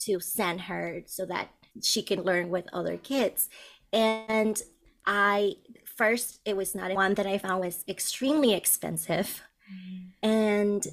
to 0.00 0.18
send 0.18 0.62
her 0.62 1.02
so 1.06 1.26
that 1.26 1.50
she 1.82 2.02
can 2.02 2.22
learn 2.22 2.48
with 2.48 2.66
other 2.72 2.96
kids. 2.96 3.50
And 3.92 4.60
I 5.06 5.54
first 5.96 6.40
it 6.44 6.56
was 6.56 6.74
not 6.74 6.94
one 6.94 7.14
that 7.14 7.26
I 7.26 7.38
found 7.38 7.60
was 7.60 7.84
extremely 7.88 8.54
expensive. 8.54 9.42
Mm-hmm. 9.72 10.28
And 10.28 10.86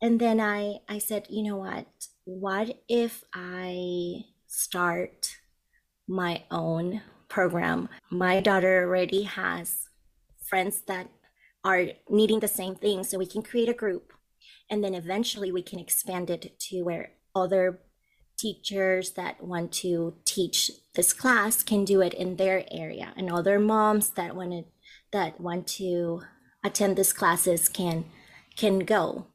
and 0.00 0.20
then 0.20 0.40
I 0.40 0.78
I 0.88 0.98
said, 0.98 1.26
you 1.28 1.42
know 1.42 1.56
what? 1.56 1.86
What 2.24 2.78
if 2.88 3.24
I 3.34 4.24
start 4.46 5.36
my 6.08 6.42
own 6.50 7.02
program. 7.28 7.88
My 8.10 8.40
daughter 8.40 8.84
already 8.84 9.22
has 9.22 9.88
friends 10.48 10.80
that 10.86 11.08
are 11.64 11.88
needing 12.08 12.40
the 12.40 12.48
same 12.48 12.74
thing, 12.74 13.04
so 13.04 13.18
we 13.18 13.26
can 13.26 13.42
create 13.42 13.68
a 13.68 13.74
group. 13.74 14.12
And 14.70 14.82
then 14.82 14.94
eventually 14.94 15.52
we 15.52 15.62
can 15.62 15.78
expand 15.78 16.30
it 16.30 16.58
to 16.58 16.82
where 16.82 17.12
other 17.34 17.80
teachers 18.38 19.12
that 19.12 19.42
want 19.42 19.72
to 19.72 20.14
teach 20.24 20.70
this 20.94 21.12
class 21.12 21.62
can 21.62 21.84
do 21.84 22.00
it 22.00 22.14
in 22.14 22.36
their 22.36 22.64
area 22.70 23.12
and 23.16 23.30
other 23.30 23.58
moms 23.58 24.10
that 24.10 24.36
want 24.36 24.52
to 24.52 24.64
that 25.10 25.40
want 25.40 25.66
to 25.66 26.22
attend 26.64 26.96
these 26.96 27.12
classes 27.12 27.68
can 27.68 28.04
can 28.56 28.80
go 28.80 29.26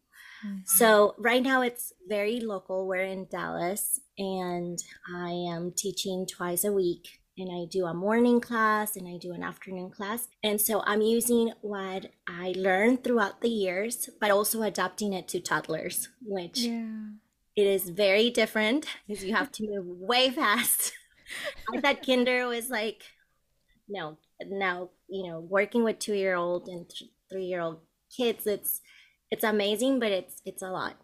Mm-hmm. 0.45 0.59
So 0.65 1.15
right 1.17 1.41
now 1.41 1.61
it's 1.61 1.93
very 2.07 2.39
local. 2.39 2.87
We're 2.87 3.03
in 3.03 3.27
Dallas 3.29 3.99
and 4.17 4.79
I 5.13 5.29
am 5.29 5.71
teaching 5.75 6.25
twice 6.25 6.63
a 6.63 6.71
week 6.71 7.19
and 7.37 7.49
I 7.51 7.65
do 7.69 7.85
a 7.85 7.93
morning 7.93 8.39
class 8.39 8.95
and 8.95 9.07
I 9.07 9.17
do 9.17 9.31
an 9.31 9.43
afternoon 9.43 9.89
class. 9.89 10.27
And 10.43 10.59
so 10.59 10.83
I'm 10.85 11.01
using 11.01 11.53
what 11.61 12.11
I 12.27 12.53
learned 12.55 13.03
throughout 13.03 13.41
the 13.41 13.49
years, 13.49 14.09
but 14.19 14.31
also 14.31 14.61
adapting 14.61 15.13
it 15.13 15.27
to 15.29 15.39
toddlers, 15.39 16.09
which 16.21 16.59
yeah. 16.59 16.91
It 17.55 17.67
is 17.67 17.89
very 17.89 18.29
different 18.29 18.87
because 19.07 19.23
you 19.23 19.33
have 19.33 19.51
to 19.53 19.67
move 19.67 19.85
way 19.85 20.29
fast. 20.29 20.93
I 21.73 21.79
thought 21.79 22.05
kinder 22.05 22.47
was 22.47 22.69
like, 22.69 23.03
no, 23.87 24.17
now, 24.45 24.89
you 25.07 25.27
know, 25.27 25.39
working 25.39 25.83
with 25.83 25.99
two 25.99 26.15
year 26.15 26.35
old 26.35 26.67
and 26.67 26.89
th- 26.89 27.11
three 27.29 27.45
year 27.45 27.61
old 27.61 27.79
kids, 28.15 28.47
it's 28.47 28.81
it's 29.31 29.43
amazing, 29.43 29.99
but 29.99 30.11
it's 30.11 30.41
it's 30.45 30.61
a 30.61 30.69
lot. 30.69 30.95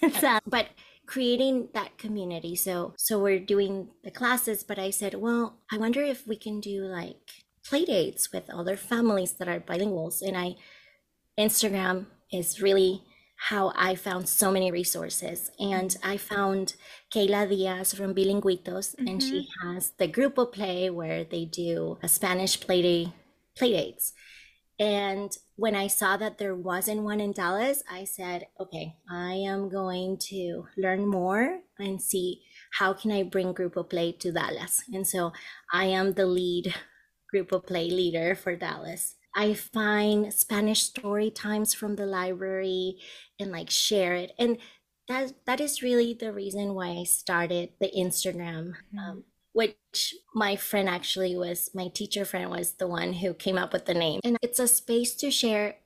but 0.46 0.68
creating 1.06 1.68
that 1.74 1.98
community. 1.98 2.56
So 2.56 2.94
so 2.96 3.18
we're 3.18 3.38
doing 3.38 3.88
the 4.04 4.10
classes, 4.10 4.64
but 4.64 4.78
I 4.78 4.90
said, 4.90 5.14
well, 5.14 5.58
I 5.70 5.78
wonder 5.78 6.02
if 6.02 6.26
we 6.26 6.36
can 6.36 6.60
do 6.60 6.82
like 6.82 7.44
play 7.64 7.84
dates 7.84 8.32
with 8.32 8.50
other 8.50 8.76
families 8.76 9.32
that 9.34 9.48
are 9.48 9.60
bilinguals. 9.60 10.22
And 10.22 10.36
I 10.36 10.56
Instagram 11.38 12.06
is 12.32 12.62
really 12.62 13.02
how 13.36 13.72
I 13.76 13.94
found 13.94 14.28
so 14.28 14.50
many 14.50 14.70
resources. 14.70 15.50
And 15.60 15.96
I 16.02 16.16
found 16.16 16.74
Kayla 17.14 17.48
Diaz 17.48 17.94
from 17.94 18.14
Bilinguitos, 18.14 18.96
mm-hmm. 18.96 19.06
and 19.06 19.22
she 19.22 19.40
mm-hmm. 19.40 19.74
has 19.74 19.92
the 19.98 20.08
Grupo 20.08 20.50
Play 20.50 20.90
where 20.90 21.24
they 21.24 21.44
do 21.44 21.98
a 22.02 22.08
Spanish 22.08 22.60
play 22.60 22.82
day 22.82 23.12
play 23.56 23.72
dates. 23.72 24.12
And 24.78 25.34
when 25.56 25.74
I 25.74 25.86
saw 25.86 26.18
that 26.18 26.36
there 26.36 26.54
wasn't 26.54 27.02
one 27.02 27.20
in 27.20 27.32
Dallas, 27.32 27.82
I 27.90 28.04
said, 28.04 28.46
okay, 28.60 28.96
I 29.10 29.32
am 29.32 29.70
going 29.70 30.18
to 30.28 30.66
learn 30.76 31.06
more 31.06 31.60
and 31.78 32.00
see 32.00 32.42
how 32.78 32.92
can 32.92 33.10
I 33.10 33.22
bring 33.22 33.54
Grupo 33.54 33.88
Play 33.88 34.12
to 34.12 34.32
Dallas. 34.32 34.84
And 34.92 35.06
so 35.06 35.32
I 35.72 35.86
am 35.86 36.12
the 36.12 36.26
lead 36.26 36.74
Grupo 37.34 37.64
Play 37.64 37.88
leader 37.90 38.34
for 38.34 38.54
Dallas. 38.54 39.15
I 39.36 39.52
find 39.52 40.32
Spanish 40.32 40.82
story 40.82 41.30
times 41.30 41.74
from 41.74 41.96
the 41.96 42.06
library 42.06 42.96
and 43.38 43.52
like 43.52 43.70
share 43.70 44.14
it. 44.14 44.32
And 44.38 44.56
that 45.08 45.34
that 45.44 45.60
is 45.60 45.82
really 45.82 46.14
the 46.14 46.32
reason 46.32 46.74
why 46.74 46.88
I 46.88 47.04
started 47.04 47.70
the 47.78 47.92
Instagram. 47.96 48.72
Mm-hmm. 48.72 48.98
Um, 48.98 49.24
which 49.52 50.14
my 50.34 50.54
friend 50.54 50.86
actually 50.86 51.34
was 51.34 51.70
my 51.72 51.88
teacher 51.88 52.26
friend 52.26 52.50
was 52.50 52.72
the 52.72 52.86
one 52.86 53.14
who 53.14 53.32
came 53.32 53.56
up 53.56 53.72
with 53.72 53.86
the 53.86 53.94
name 53.94 54.20
and 54.22 54.36
it's 54.42 54.58
a 54.58 54.68
space 54.68 55.14
to 55.14 55.30
share 55.30 55.76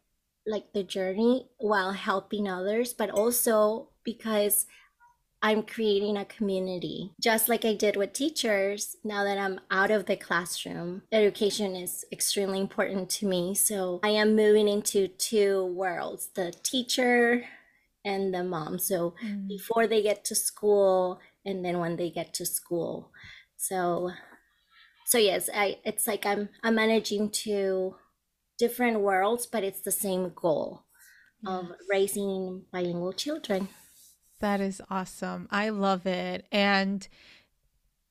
like 0.45 0.73
the 0.73 0.83
journey 0.83 1.47
while 1.59 1.93
helping 1.93 2.49
others 2.49 2.93
but 2.93 3.11
also 3.11 3.89
because 4.03 4.67
I'm 5.43 5.63
creating 5.63 6.17
a 6.17 6.25
community. 6.25 7.13
Just 7.21 7.49
like 7.49 7.65
I 7.65 7.75
did 7.75 7.97
with 7.97 8.13
teachers, 8.13 8.97
now 9.05 9.25
that 9.25 9.39
I'm 9.39 9.61
out 9.71 9.91
of 9.91 10.07
the 10.07 10.17
classroom, 10.17 11.03
education 11.13 11.75
is 11.75 12.05
extremely 12.13 12.61
important 12.61 13.09
to 13.11 13.27
me. 13.27 13.55
So 13.55 14.01
I 14.03 14.11
am 14.11 14.37
moving 14.37 14.69
into 14.69 15.09
two 15.09 15.65
worlds 15.67 16.29
the 16.35 16.53
teacher 16.63 17.45
and 18.05 18.35
the 18.35 18.45
mom. 18.45 18.79
So 18.79 19.15
mm. 19.25 19.49
before 19.49 19.87
they 19.87 20.03
get 20.03 20.25
to 20.27 20.35
school, 20.35 21.21
and 21.45 21.65
then 21.65 21.79
when 21.79 21.97
they 21.97 22.11
get 22.11 22.35
to 22.35 22.47
school. 22.47 23.11
So 23.57 24.11
so 25.07 25.19
yes, 25.19 25.49
I 25.55 25.79
it's 25.85 26.07
like 26.07 26.27
I'm 26.27 26.51
I'm 26.63 26.75
managing 26.75 27.31
two 27.31 27.97
different 28.59 29.01
worlds, 29.01 29.47
but 29.47 29.65
it's 29.65 29.81
the 29.81 29.91
same 29.91 30.33
goal 30.35 30.85
of 31.47 31.73
raising 31.89 32.65
bilingual 32.71 33.15
children. 33.15 33.69
That 34.41 34.61
is 34.61 34.83
awesome. 34.91 35.49
I 35.51 35.69
love 35.69 36.07
it. 36.07 36.47
And 36.51 37.07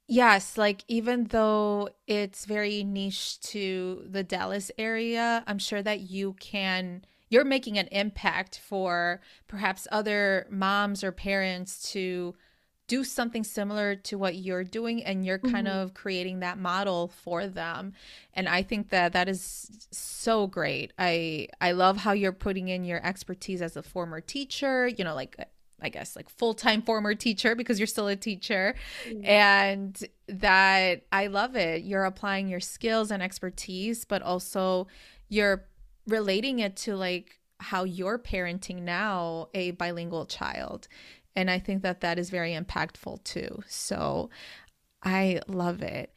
yes, 0.07 0.57
like 0.57 0.83
even 0.87 1.25
though 1.25 1.89
it's 2.07 2.45
very 2.45 2.83
niche 2.83 3.39
to 3.41 4.03
the 4.09 4.23
Dallas 4.23 4.71
area, 4.77 5.43
I'm 5.47 5.59
sure 5.59 5.81
that 5.83 6.01
you 6.01 6.33
can 6.39 7.03
you're 7.31 7.45
making 7.45 7.77
an 7.77 7.87
impact 7.91 8.57
for 8.57 9.21
perhaps 9.47 9.87
other 9.91 10.47
moms 10.49 11.03
or 11.03 11.11
parents 11.11 11.91
to 11.91 12.33
do 12.87 13.03
something 13.03 13.43
similar 13.43 13.95
to 13.95 14.17
what 14.17 14.33
you're 14.33 14.63
doing 14.63 15.03
and 15.03 15.23
you're 15.23 15.37
kind 15.37 15.67
Mhm. 15.67 15.71
of 15.83 15.93
creating 15.93 16.39
that 16.39 16.57
model 16.57 17.07
for 17.07 17.45
them 17.45 17.93
and 18.33 18.49
i 18.49 18.63
think 18.63 18.89
that 18.89 19.13
that 19.13 19.29
is 19.29 19.87
so 19.91 20.47
great 20.47 20.91
i 20.97 21.47
i 21.61 21.71
love 21.71 21.97
how 21.97 22.13
you're 22.13 22.31
putting 22.31 22.67
in 22.67 22.83
your 22.83 23.05
expertise 23.05 23.61
as 23.61 23.77
a 23.77 23.83
former 23.83 24.19
teacher 24.19 24.87
you 24.87 25.03
know 25.03 25.13
like 25.13 25.37
i 25.81 25.89
guess 25.89 26.15
like 26.15 26.29
full-time 26.29 26.81
former 26.81 27.13
teacher 27.15 27.55
because 27.55 27.79
you're 27.79 27.87
still 27.87 28.07
a 28.07 28.15
teacher 28.15 28.75
Mm. 29.07 29.25
and 29.27 30.03
that 30.27 31.03
i 31.11 31.27
love 31.27 31.55
it 31.55 31.83
you're 31.83 32.05
applying 32.05 32.47
your 32.47 32.59
skills 32.59 33.11
and 33.11 33.21
expertise 33.23 34.05
but 34.05 34.21
also 34.21 34.87
you're 35.29 35.65
relating 36.07 36.59
it 36.59 36.75
to 36.75 36.95
like 36.95 37.39
how 37.59 37.83
you're 37.83 38.17
parenting 38.17 38.81
now 38.83 39.47
a 39.53 39.71
bilingual 39.71 40.25
child 40.25 40.87
and 41.35 41.49
I 41.49 41.59
think 41.59 41.83
that 41.83 42.01
that 42.01 42.17
is 42.19 42.29
very 42.31 42.53
impactful 42.53 43.23
too. 43.23 43.63
So 43.67 44.29
I 45.03 45.39
love 45.47 45.81
it. 45.81 46.11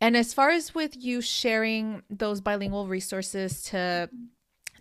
And 0.00 0.16
as 0.16 0.32
far 0.34 0.50
as 0.50 0.74
with 0.74 0.96
you 0.96 1.20
sharing 1.22 2.02
those 2.08 2.40
bilingual 2.40 2.86
resources 2.86 3.62
to 3.64 4.08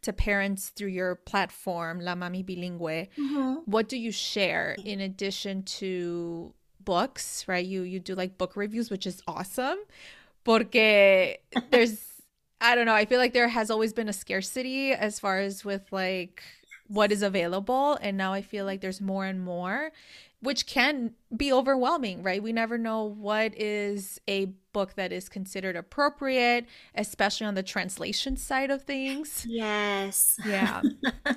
to 0.02 0.14
parents 0.14 0.70
through 0.70 0.90
your 0.90 1.16
platform 1.16 2.00
La 2.00 2.16
Mami 2.16 2.44
Bilingüe, 2.46 3.08
Mhm. 3.18 3.64
what 3.66 3.88
do 3.90 3.98
you 3.98 4.12
share 4.12 4.76
in 4.84 5.00
addition 5.02 5.64
to 5.80 6.54
books, 6.80 7.46
right? 7.48 7.66
You 7.66 7.82
you 7.84 8.00
do 8.00 8.16
like 8.16 8.38
book 8.38 8.56
reviews, 8.56 8.90
which 8.90 9.06
is 9.06 9.22
awesome. 9.28 9.78
Porque 10.44 11.38
there's 11.72 12.06
I 12.62 12.76
don't 12.76 12.86
know, 12.86 12.94
I 12.94 13.06
feel 13.06 13.20
like 13.20 13.32
there 13.34 13.48
has 13.48 13.72
always 13.72 13.94
been 13.94 14.10
a 14.10 14.14
scarcity 14.14 14.92
as 14.92 15.18
far 15.20 15.40
as 15.40 15.64
with 15.64 15.88
like 15.92 16.44
what 16.90 17.12
is 17.12 17.22
available 17.22 17.98
and 18.02 18.18
now 18.18 18.34
I 18.34 18.42
feel 18.42 18.66
like 18.66 18.82
there's 18.82 19.00
more 19.00 19.26
and 19.26 19.42
more 19.42 19.92
which 20.42 20.66
can 20.66 21.12
be 21.36 21.52
overwhelming, 21.52 22.24
right? 22.24 22.42
We 22.42 22.54
never 22.54 22.78
know 22.78 23.04
what 23.04 23.54
is 23.60 24.22
a 24.26 24.46
book 24.72 24.94
that 24.96 25.12
is 25.12 25.28
considered 25.28 25.76
appropriate, 25.76 26.66
especially 26.96 27.46
on 27.46 27.56
the 27.56 27.64
translation 27.64 28.38
side 28.38 28.72
of 28.72 28.84
things. 28.84 29.46
Yes. 29.46 30.38
Yeah. 30.46 30.82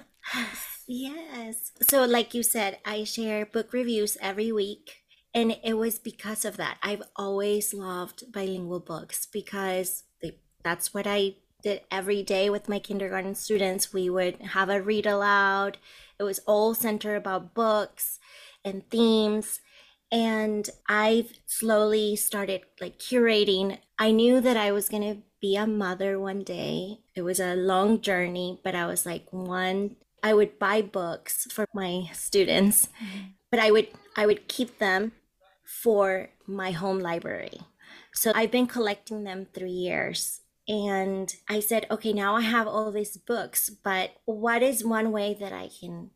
Yes. 0.86 1.72
So, 1.80 2.04
like 2.04 2.34
you 2.34 2.42
said, 2.42 2.78
I 2.84 3.04
share 3.04 3.46
book 3.46 3.72
reviews 3.72 4.18
every 4.20 4.52
week. 4.52 5.02
And 5.34 5.56
it 5.64 5.74
was 5.74 5.98
because 5.98 6.44
of 6.44 6.58
that. 6.58 6.76
I've 6.82 7.02
always 7.16 7.72
loved 7.72 8.30
bilingual 8.30 8.80
books 8.80 9.24
because 9.24 10.04
they, 10.20 10.38
that's 10.62 10.92
what 10.92 11.06
I 11.06 11.36
did 11.62 11.82
every 11.90 12.22
day 12.22 12.50
with 12.50 12.68
my 12.68 12.78
kindergarten 12.78 13.34
students. 13.34 13.92
We 13.92 14.10
would 14.10 14.36
have 14.40 14.68
a 14.68 14.82
read 14.82 15.06
aloud. 15.06 15.78
It 16.18 16.24
was 16.24 16.40
all 16.40 16.74
centered 16.74 17.16
about 17.16 17.54
books 17.54 18.18
and 18.64 18.88
themes. 18.90 19.60
And 20.10 20.68
I've 20.88 21.32
slowly 21.46 22.16
started 22.16 22.62
like 22.80 22.98
curating. 22.98 23.78
I 23.98 24.10
knew 24.10 24.40
that 24.40 24.56
I 24.56 24.72
was 24.72 24.88
going 24.88 25.02
to 25.02 25.22
be 25.40 25.56
a 25.56 25.66
mother 25.66 26.20
one 26.20 26.42
day. 26.42 26.98
It 27.14 27.22
was 27.22 27.40
a 27.40 27.56
long 27.56 28.00
journey, 28.00 28.60
but 28.62 28.74
I 28.74 28.86
was 28.86 29.06
like, 29.06 29.26
one, 29.30 29.96
I 30.22 30.34
would 30.34 30.58
buy 30.58 30.82
books 30.82 31.46
for 31.50 31.66
my 31.74 32.10
students, 32.12 32.86
mm-hmm. 32.86 33.32
but 33.50 33.58
I 33.58 33.70
would 33.70 33.88
I 34.16 34.26
would 34.26 34.48
keep 34.48 34.78
them 34.78 35.12
for 35.64 36.30
my 36.46 36.70
home 36.70 37.00
library. 37.00 37.60
So 38.14 38.32
I've 38.34 38.50
been 38.50 38.66
collecting 38.66 39.24
them 39.24 39.46
through 39.52 39.68
years. 39.68 40.40
And 40.68 41.34
I 41.48 41.60
said, 41.60 41.86
okay, 41.90 42.12
now 42.12 42.36
I 42.36 42.42
have 42.42 42.68
all 42.68 42.92
these 42.92 43.16
books, 43.16 43.68
but 43.70 44.12
what 44.24 44.62
is 44.62 44.84
one 44.84 45.10
way 45.10 45.36
that 45.40 45.52
I 45.52 45.68
can 45.80 46.10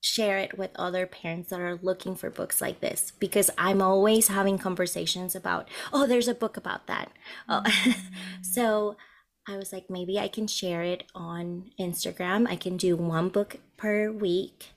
share 0.00 0.38
it 0.38 0.58
with 0.58 0.70
other 0.74 1.06
parents 1.06 1.50
that 1.50 1.60
are 1.60 1.78
looking 1.80 2.16
for 2.16 2.30
books 2.30 2.60
like 2.60 2.80
this? 2.80 3.12
Because 3.18 3.50
I'm 3.56 3.80
always 3.80 4.28
having 4.28 4.58
conversations 4.58 5.36
about, 5.36 5.68
oh, 5.92 6.06
there's 6.06 6.28
a 6.28 6.34
book 6.34 6.56
about 6.56 6.86
that. 6.86 7.10
Oh. 7.48 7.62
Mm-hmm. 7.84 8.42
so 8.42 8.96
I 9.46 9.56
was 9.56 9.72
like, 9.72 9.90
maybe 9.90 10.18
I 10.18 10.28
can 10.28 10.46
share 10.46 10.82
it 10.82 11.04
on 11.14 11.70
Instagram. 11.78 12.48
I 12.48 12.56
can 12.56 12.76
do 12.76 12.96
one 12.96 13.28
book 13.28 13.58
per 13.76 14.10
week 14.10 14.70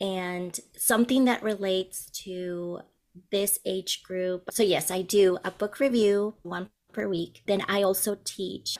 and 0.00 0.58
something 0.76 1.26
that 1.26 1.42
relates 1.42 2.10
to 2.24 2.80
this 3.30 3.58
age 3.64 4.02
group. 4.02 4.50
So, 4.50 4.62
yes, 4.62 4.90
I 4.90 5.02
do 5.02 5.38
a 5.44 5.50
book 5.50 5.78
review 5.78 6.34
one 6.42 6.70
per 6.92 7.08
week. 7.08 7.42
Then 7.46 7.62
I 7.68 7.82
also 7.82 8.16
teach 8.24 8.78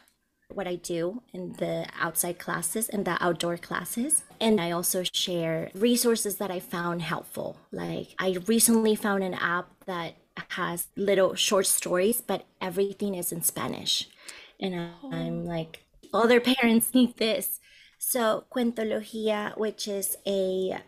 what 0.53 0.67
I 0.67 0.77
do 0.77 1.23
in 1.33 1.53
the 1.55 1.87
outside 1.99 2.39
classes 2.39 2.89
and 2.89 3.05
the 3.05 3.23
outdoor 3.23 3.57
classes. 3.57 4.25
And 4.41 4.61
I 4.61 4.71
also 4.71 5.05
share 5.13 5.71
resources 5.75 6.37
that 6.37 6.51
I 6.51 6.61
found 6.61 7.03
helpful. 7.03 7.59
Like, 7.73 8.15
I 8.19 8.39
recently 8.47 8.95
found 8.95 9.23
an 9.23 9.35
app 9.35 9.69
that 9.87 10.15
has 10.51 10.89
little 10.97 11.35
short 11.35 11.67
stories, 11.67 12.21
but 12.21 12.47
everything 12.61 13.15
is 13.15 13.33
in 13.33 13.43
Spanish. 13.43 14.09
And 14.59 14.75
I'm 14.75 15.43
oh. 15.43 15.49
like, 15.49 15.85
other 16.13 16.41
parents 16.41 16.91
need 16.95 17.17
this. 17.17 17.61
So, 17.99 18.45
Cuentología, 18.53 19.57
which 19.59 19.87
is 19.87 20.17
a 20.27 20.81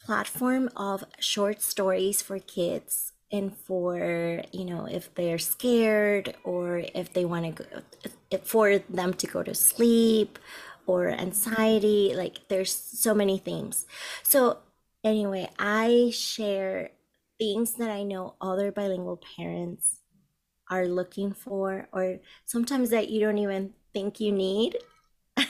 platform 0.00 0.70
of 0.76 1.04
short 1.18 1.62
stories 1.62 2.20
for 2.20 2.38
kids 2.38 3.13
and 3.32 3.56
for 3.56 4.42
you 4.52 4.64
know 4.64 4.86
if 4.86 5.14
they're 5.14 5.38
scared 5.38 6.34
or 6.44 6.82
if 6.94 7.12
they 7.12 7.24
want 7.24 7.56
to 7.56 7.64
go 7.64 8.38
for 8.44 8.78
them 8.78 9.14
to 9.14 9.26
go 9.26 9.42
to 9.42 9.54
sleep 9.54 10.38
or 10.86 11.08
anxiety 11.08 12.12
like 12.14 12.40
there's 12.48 12.74
so 12.74 13.14
many 13.14 13.38
themes 13.38 13.86
so 14.22 14.58
anyway 15.02 15.48
i 15.58 16.10
share 16.12 16.90
things 17.38 17.74
that 17.74 17.90
i 17.90 18.02
know 18.02 18.34
other 18.40 18.70
bilingual 18.70 19.20
parents 19.36 20.00
are 20.70 20.86
looking 20.86 21.32
for 21.32 21.88
or 21.92 22.18
sometimes 22.44 22.90
that 22.90 23.10
you 23.10 23.20
don't 23.20 23.38
even 23.38 23.72
think 23.92 24.20
you 24.20 24.32
need. 24.32 24.76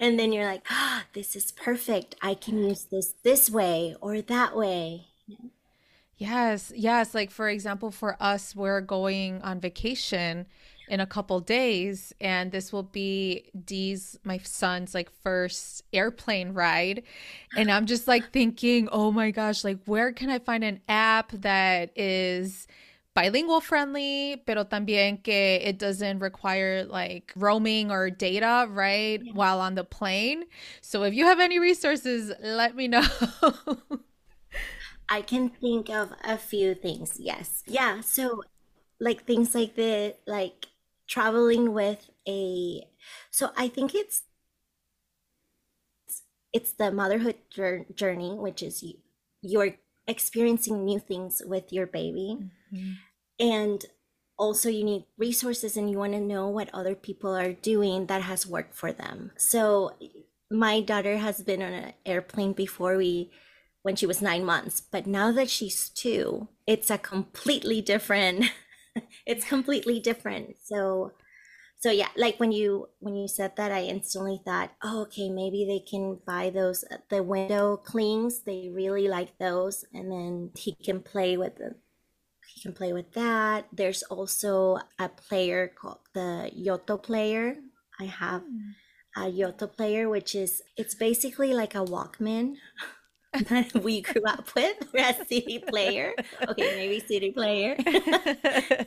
And 0.00 0.16
then 0.16 0.32
you're 0.32 0.44
like 0.44 0.64
ah, 0.70 1.06
this 1.12 1.34
is 1.34 1.50
perfect. 1.50 2.14
I 2.22 2.34
can 2.34 2.62
use 2.62 2.84
this 2.84 3.14
this 3.24 3.50
way 3.50 3.96
or 4.00 4.22
that 4.22 4.56
way 4.56 5.08
Yes, 6.18 6.72
yes. 6.74 7.14
Like 7.14 7.30
for 7.30 7.48
example, 7.48 7.90
for 7.90 8.16
us, 8.20 8.54
we're 8.56 8.80
going 8.80 9.40
on 9.42 9.60
vacation 9.60 10.46
in 10.88 11.00
a 11.00 11.06
couple 11.06 11.38
days, 11.40 12.12
and 12.20 12.50
this 12.50 12.72
will 12.72 12.82
be 12.82 13.50
Dee's, 13.64 14.18
my 14.24 14.38
son's 14.38 14.94
like 14.94 15.10
first 15.22 15.84
airplane 15.92 16.54
ride. 16.54 17.02
And 17.54 17.70
I'm 17.70 17.86
just 17.86 18.08
like 18.08 18.32
thinking, 18.32 18.88
oh 18.90 19.12
my 19.12 19.30
gosh, 19.30 19.64
like 19.64 19.78
where 19.84 20.12
can 20.12 20.30
I 20.30 20.38
find 20.40 20.64
an 20.64 20.80
app 20.88 21.30
that 21.32 21.90
is 21.96 22.66
bilingual 23.14 23.60
friendly, 23.60 24.42
pero 24.46 24.64
también 24.64 25.22
que 25.22 25.60
it 25.62 25.78
doesn't 25.78 26.20
require 26.20 26.84
like 26.84 27.32
roaming 27.36 27.90
or 27.92 28.10
data, 28.10 28.66
right? 28.70 29.20
Yeah. 29.22 29.32
While 29.34 29.60
on 29.60 29.74
the 29.74 29.84
plane. 29.84 30.44
So 30.80 31.04
if 31.04 31.14
you 31.14 31.26
have 31.26 31.38
any 31.38 31.58
resources, 31.60 32.32
let 32.42 32.74
me 32.74 32.88
know. 32.88 33.06
I 35.08 35.22
can 35.22 35.48
think 35.50 35.88
of 35.88 36.12
a 36.24 36.36
few 36.36 36.74
things. 36.74 37.16
Yes. 37.18 37.62
Yeah. 37.66 38.00
So, 38.00 38.42
like 39.00 39.24
things 39.24 39.54
like 39.54 39.74
the 39.76 40.16
like 40.26 40.66
traveling 41.08 41.72
with 41.72 42.10
a. 42.28 42.82
So 43.30 43.50
I 43.56 43.68
think 43.68 43.94
it's 43.94 44.22
it's 46.52 46.72
the 46.72 46.90
motherhood 46.90 47.36
journey, 47.94 48.34
which 48.34 48.62
is 48.62 48.82
you, 48.82 48.94
you're 49.42 49.76
experiencing 50.06 50.84
new 50.84 50.98
things 50.98 51.42
with 51.44 51.72
your 51.72 51.86
baby, 51.86 52.38
Mhm. 52.72 52.96
and 53.38 53.84
also 54.38 54.68
you 54.68 54.84
need 54.84 55.04
resources 55.18 55.76
and 55.76 55.90
you 55.90 55.98
want 55.98 56.12
to 56.12 56.20
know 56.20 56.48
what 56.48 56.70
other 56.72 56.94
people 56.94 57.34
are 57.36 57.52
doing 57.52 58.06
that 58.06 58.22
has 58.22 58.46
worked 58.46 58.74
for 58.74 58.92
them. 58.92 59.32
So 59.36 59.94
my 60.50 60.80
daughter 60.80 61.18
has 61.18 61.42
been 61.42 61.62
on 61.62 61.72
an 61.72 61.92
airplane 62.06 62.52
before 62.52 62.96
we 62.96 63.30
when 63.82 63.96
she 63.96 64.06
was 64.06 64.20
nine 64.20 64.44
months 64.44 64.80
but 64.80 65.06
now 65.06 65.32
that 65.32 65.48
she's 65.48 65.88
two 65.88 66.48
it's 66.66 66.90
a 66.90 66.98
completely 66.98 67.80
different 67.80 68.44
it's 69.26 69.44
completely 69.44 70.00
different. 70.00 70.56
So 70.62 71.12
so 71.80 71.90
yeah 71.90 72.08
like 72.16 72.40
when 72.40 72.50
you 72.50 72.88
when 72.98 73.14
you 73.14 73.28
said 73.28 73.54
that 73.54 73.70
i 73.70 73.82
instantly 73.82 74.40
thought 74.44 74.72
oh 74.82 75.02
okay 75.02 75.30
maybe 75.30 75.64
they 75.64 75.78
can 75.78 76.18
buy 76.26 76.50
those 76.50 76.84
uh, 76.90 76.96
the 77.08 77.22
window 77.22 77.76
clings 77.76 78.40
they 78.40 78.70
really 78.72 79.08
like 79.08 79.38
those. 79.38 79.84
And 79.94 80.10
then 80.10 80.50
he 80.56 80.74
can 80.74 81.00
play 81.00 81.36
with 81.36 81.56
them 81.56 81.76
he 82.46 82.62
can 82.62 82.72
play 82.72 82.94
with 82.94 83.12
that. 83.12 83.66
There's 83.72 84.02
also 84.04 84.78
a 84.98 85.10
player 85.10 85.68
called 85.68 85.98
the 86.14 86.50
yoto 86.56 87.00
player. 87.00 87.56
I 88.00 88.04
have 88.04 88.42
a 89.16 89.30
yoto 89.30 89.70
player 89.70 90.08
which 90.08 90.34
is 90.34 90.62
it's 90.76 90.94
basically 90.94 91.52
like 91.52 91.74
a 91.74 91.84
walkman 91.84 92.54
that 93.32 93.74
we 93.82 94.00
grew 94.02 94.22
up 94.26 94.54
with. 94.54 94.76
A 94.94 95.14
cd 95.26 95.60
player. 95.60 96.14
Okay 96.48 96.74
maybe 96.76 97.00
cd 97.00 97.32
player. 97.32 97.76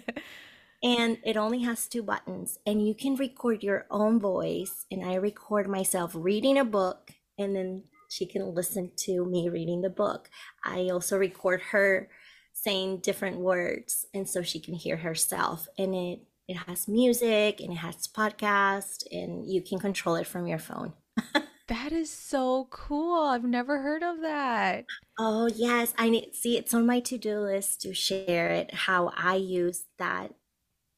And 0.84 1.19
it 1.23 1.38
only 1.38 1.60
has 1.60 1.88
two 1.88 2.01
buttons 2.01 2.58
and 2.65 2.88
you 2.88 2.95
can 2.95 3.15
record 3.15 3.62
your 3.62 3.86
own 3.91 4.19
voice 4.19 4.88
and 4.89 5.06
i 5.06 5.13
record 5.13 5.69
myself 5.69 6.12
reading 6.15 6.58
a 6.58 6.65
book 6.65 7.12
and 7.38 7.56
then 7.56 7.84
she 8.12 8.25
can 8.25 8.54
listen 8.54 8.91
to 8.97 9.25
me 9.25 9.47
reading 9.47 9.82
the 9.82 9.89
book. 9.89 10.30
I 10.65 10.89
also 10.89 11.17
record 11.17 11.62
her 11.71 12.10
saying 12.51 12.97
different 12.97 13.39
words 13.39 14.06
and 14.13 14.27
so 14.27 14.41
she 14.41 14.60
can 14.60 14.73
hear 14.73 14.97
herself. 14.97 15.67
And 15.77 15.95
it 15.95 16.19
it 16.47 16.58
has 16.67 16.89
music 16.89 17.62
and 17.62 17.71
it 17.71 17.77
has 17.77 18.08
podcast 18.08 19.06
and 19.12 19.49
you 19.49 19.62
can 19.62 19.80
control 19.80 20.15
it 20.15 20.27
from 20.27 20.47
your 20.47 20.60
phone 20.60 20.91
that 21.71 21.91
is 21.91 22.12
so 22.12 22.67
cool 22.69 23.23
i've 23.23 23.43
never 23.43 23.81
heard 23.81 24.03
of 24.03 24.21
that 24.21 24.86
oh 25.19 25.47
yes 25.55 25.93
i 25.97 26.10
need 26.10 26.34
see 26.34 26.57
it's 26.57 26.73
on 26.73 26.86
my 26.86 26.99
to-do 26.99 27.39
list 27.39 27.81
to 27.81 27.93
share 27.93 28.49
it 28.49 28.73
how 28.73 29.12
i 29.17 29.36
use 29.36 29.86
that 29.97 30.34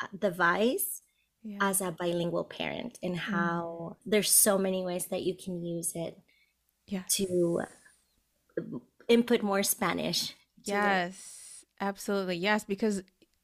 uh, 0.01 0.07
device 0.17 1.01
yeah. 1.43 1.57
as 1.61 1.81
a 1.81 1.91
bilingual 1.91 2.43
parent 2.43 2.97
and 3.01 3.15
mm. 3.15 3.19
how 3.19 3.91
mm. 3.91 3.95
there's 4.05 4.31
so 4.31 4.57
many 4.57 4.83
ways 4.83 5.07
that 5.07 5.23
you 5.23 5.35
can 5.35 5.63
use 5.63 5.93
it 5.95 6.17
yeah. 6.87 7.03
to 7.09 7.61
input 9.07 9.41
more 9.41 9.63
spanish 9.63 10.33
yes 10.63 11.43
Absolutely. 11.83 12.37
Yes, 12.37 12.63
because 12.63 13.03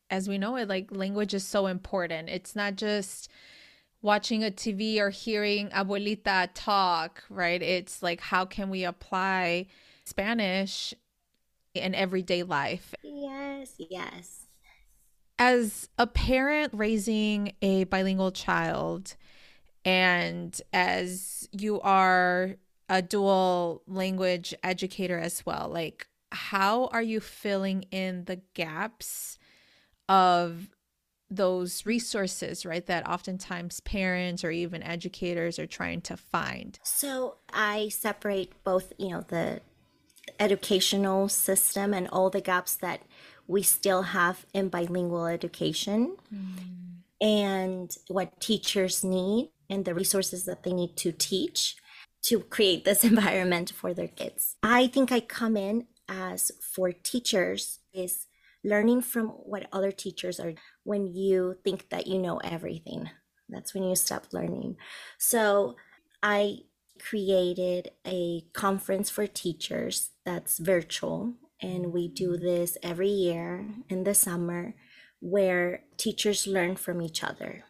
as 0.10 0.30
we 0.30 0.38
know 0.38 0.56
it, 0.56 0.70
like 0.70 0.96
language 0.96 1.34
is 1.34 1.46
so 1.46 1.68
important. 1.68 2.30
It's 2.30 2.56
not 2.56 2.78
just 2.78 3.30
watching 4.02 4.44
a 4.44 4.52
TV 4.52 5.00
or 5.00 5.10
hearing 5.10 5.70
abuelita 5.70 6.50
talk, 6.54 7.24
right? 7.30 7.62
It's 7.62 8.02
like 8.02 8.22
how 8.22 8.46
can 8.46 8.70
we 8.70 8.84
apply 8.84 9.68
Spanish 10.06 10.94
in 11.74 11.94
everyday 11.96 12.44
life? 12.44 12.94
Yes, 13.04 13.76
yes. 13.78 14.48
As 15.38 15.90
a 15.98 16.06
parent 16.08 16.74
raising 16.74 17.54
a 17.62 17.86
bilingual 17.86 18.32
child, 18.32 19.16
and 19.86 20.60
as 20.74 21.48
you 21.52 21.80
are 21.82 22.56
a 22.90 23.02
dual 23.02 23.84
language 23.88 24.54
educator 24.64 25.18
as 25.18 25.46
well, 25.46 25.70
like 25.72 26.08
how 26.32 26.88
are 26.88 27.02
you 27.02 27.20
filling 27.20 27.84
in 27.92 28.26
the 28.26 28.42
gaps 28.54 29.38
of 30.08 30.70
those 31.32 31.86
resources, 31.86 32.66
right? 32.66 32.86
That 32.86 33.08
oftentimes 33.08 33.80
parents 33.82 34.44
or 34.44 34.52
even 34.52 34.82
educators 34.84 35.60
are 35.60 35.68
trying 35.68 36.02
to 36.02 36.18
find. 36.18 36.80
So 36.84 37.36
I 37.54 37.90
separate 37.90 38.64
both, 38.64 38.94
you 38.98 39.10
know, 39.10 39.22
the 39.28 39.62
educational 40.40 41.30
system 41.30 41.94
and 41.94 42.08
all 42.10 42.30
the 42.30 42.42
gaps 42.42 42.76
that 42.76 43.02
we 43.48 43.64
still 43.64 44.04
have 44.04 44.46
in 44.54 44.70
bilingual 44.70 45.26
education 45.26 46.16
mm. 46.34 46.56
and 47.20 47.96
what 48.08 48.40
teachers 48.40 49.04
need 49.04 49.50
and 49.70 49.86
the 49.86 49.94
resources 49.94 50.46
that 50.46 50.64
they 50.64 50.74
need 50.74 50.96
to 50.98 51.12
teach 51.12 51.76
to 52.24 52.42
create 52.42 52.86
this 52.86 53.04
environment 53.12 53.72
for 53.72 53.94
their 53.94 54.08
kids. 54.08 54.56
I 54.62 54.88
think 54.88 55.12
I 55.12 55.20
come 55.20 55.58
in 55.58 55.88
as 56.08 56.52
for 56.62 56.92
teachers 56.92 57.80
is 57.94 58.26
learning 58.64 59.02
from 59.02 59.28
what 59.28 59.68
other 59.72 59.92
teachers 59.92 60.40
are 60.40 60.54
when 60.90 61.06
you 61.06 61.56
think 61.64 61.88
that 61.90 62.08
you 62.08 62.18
know 62.18 62.38
everything. 62.38 63.08
That's 63.48 63.76
when 63.76 63.84
you 63.84 63.96
stop 63.96 64.34
learning. 64.34 64.76
So 65.20 65.76
i 66.22 66.58
created 67.00 67.92
a 68.06 68.44
conference 68.54 69.10
for 69.10 69.26
teachers 69.26 70.10
that's 70.26 70.58
virtual 70.58 71.36
and 71.62 71.94
we 71.94 72.10
do 72.10 72.32
mm-hmm. 72.32 72.44
this 72.44 72.78
every 72.84 73.08
year 73.08 73.66
in 73.88 74.04
the 74.04 74.14
summer 74.14 74.76
where 75.22 75.84
teachers 75.96 76.46
learn 76.46 76.76
from 76.76 77.02
each 77.02 77.24
other 77.24 77.64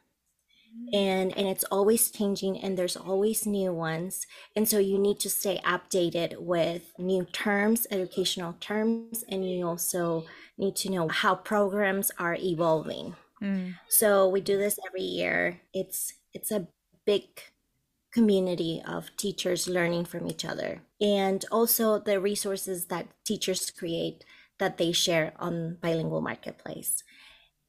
and 0.94 1.38
and 1.38 1.48
it's 1.48 1.64
always 1.66 2.10
changing 2.12 2.60
and 2.60 2.78
there's 2.78 2.98
always 2.98 3.46
new 3.46 3.74
ones. 3.74 4.26
And 4.56 4.68
so 4.68 4.80
you 4.80 4.98
need 4.98 5.20
to 5.22 5.30
stay 5.30 5.60
updated 5.66 6.38
with 6.38 6.94
new 6.98 7.26
terms 7.26 7.86
educational 7.92 8.56
terms 8.60 9.24
and 9.30 9.50
you 9.50 9.68
also 9.68 10.26
need 10.58 10.76
to 10.78 10.90
know 10.90 11.08
how 11.08 11.36
programs 11.36 12.12
are 12.18 12.38
evolving. 12.40 13.16
Mm. 13.42 13.76
so 13.88 14.28
we 14.28 14.42
do 14.42 14.58
this 14.58 14.78
every 14.86 15.02
year. 15.02 15.62
It's 15.74 16.14
it's 16.34 16.52
a 16.52 16.68
big 17.06 17.24
community 18.12 18.82
of 18.86 19.16
teachers 19.16 19.68
learning 19.68 20.04
from 20.06 20.28
each 20.28 20.44
other. 20.44 20.82
And 21.00 21.46
also 21.52 22.00
the 22.00 22.20
resources 22.20 22.86
that 22.86 23.08
teachers 23.24 23.72
create 23.72 24.26
that 24.58 24.78
they 24.78 24.92
share 24.92 25.34
on 25.40 25.78
bilingual 25.82 26.22
marketplace 26.22 27.04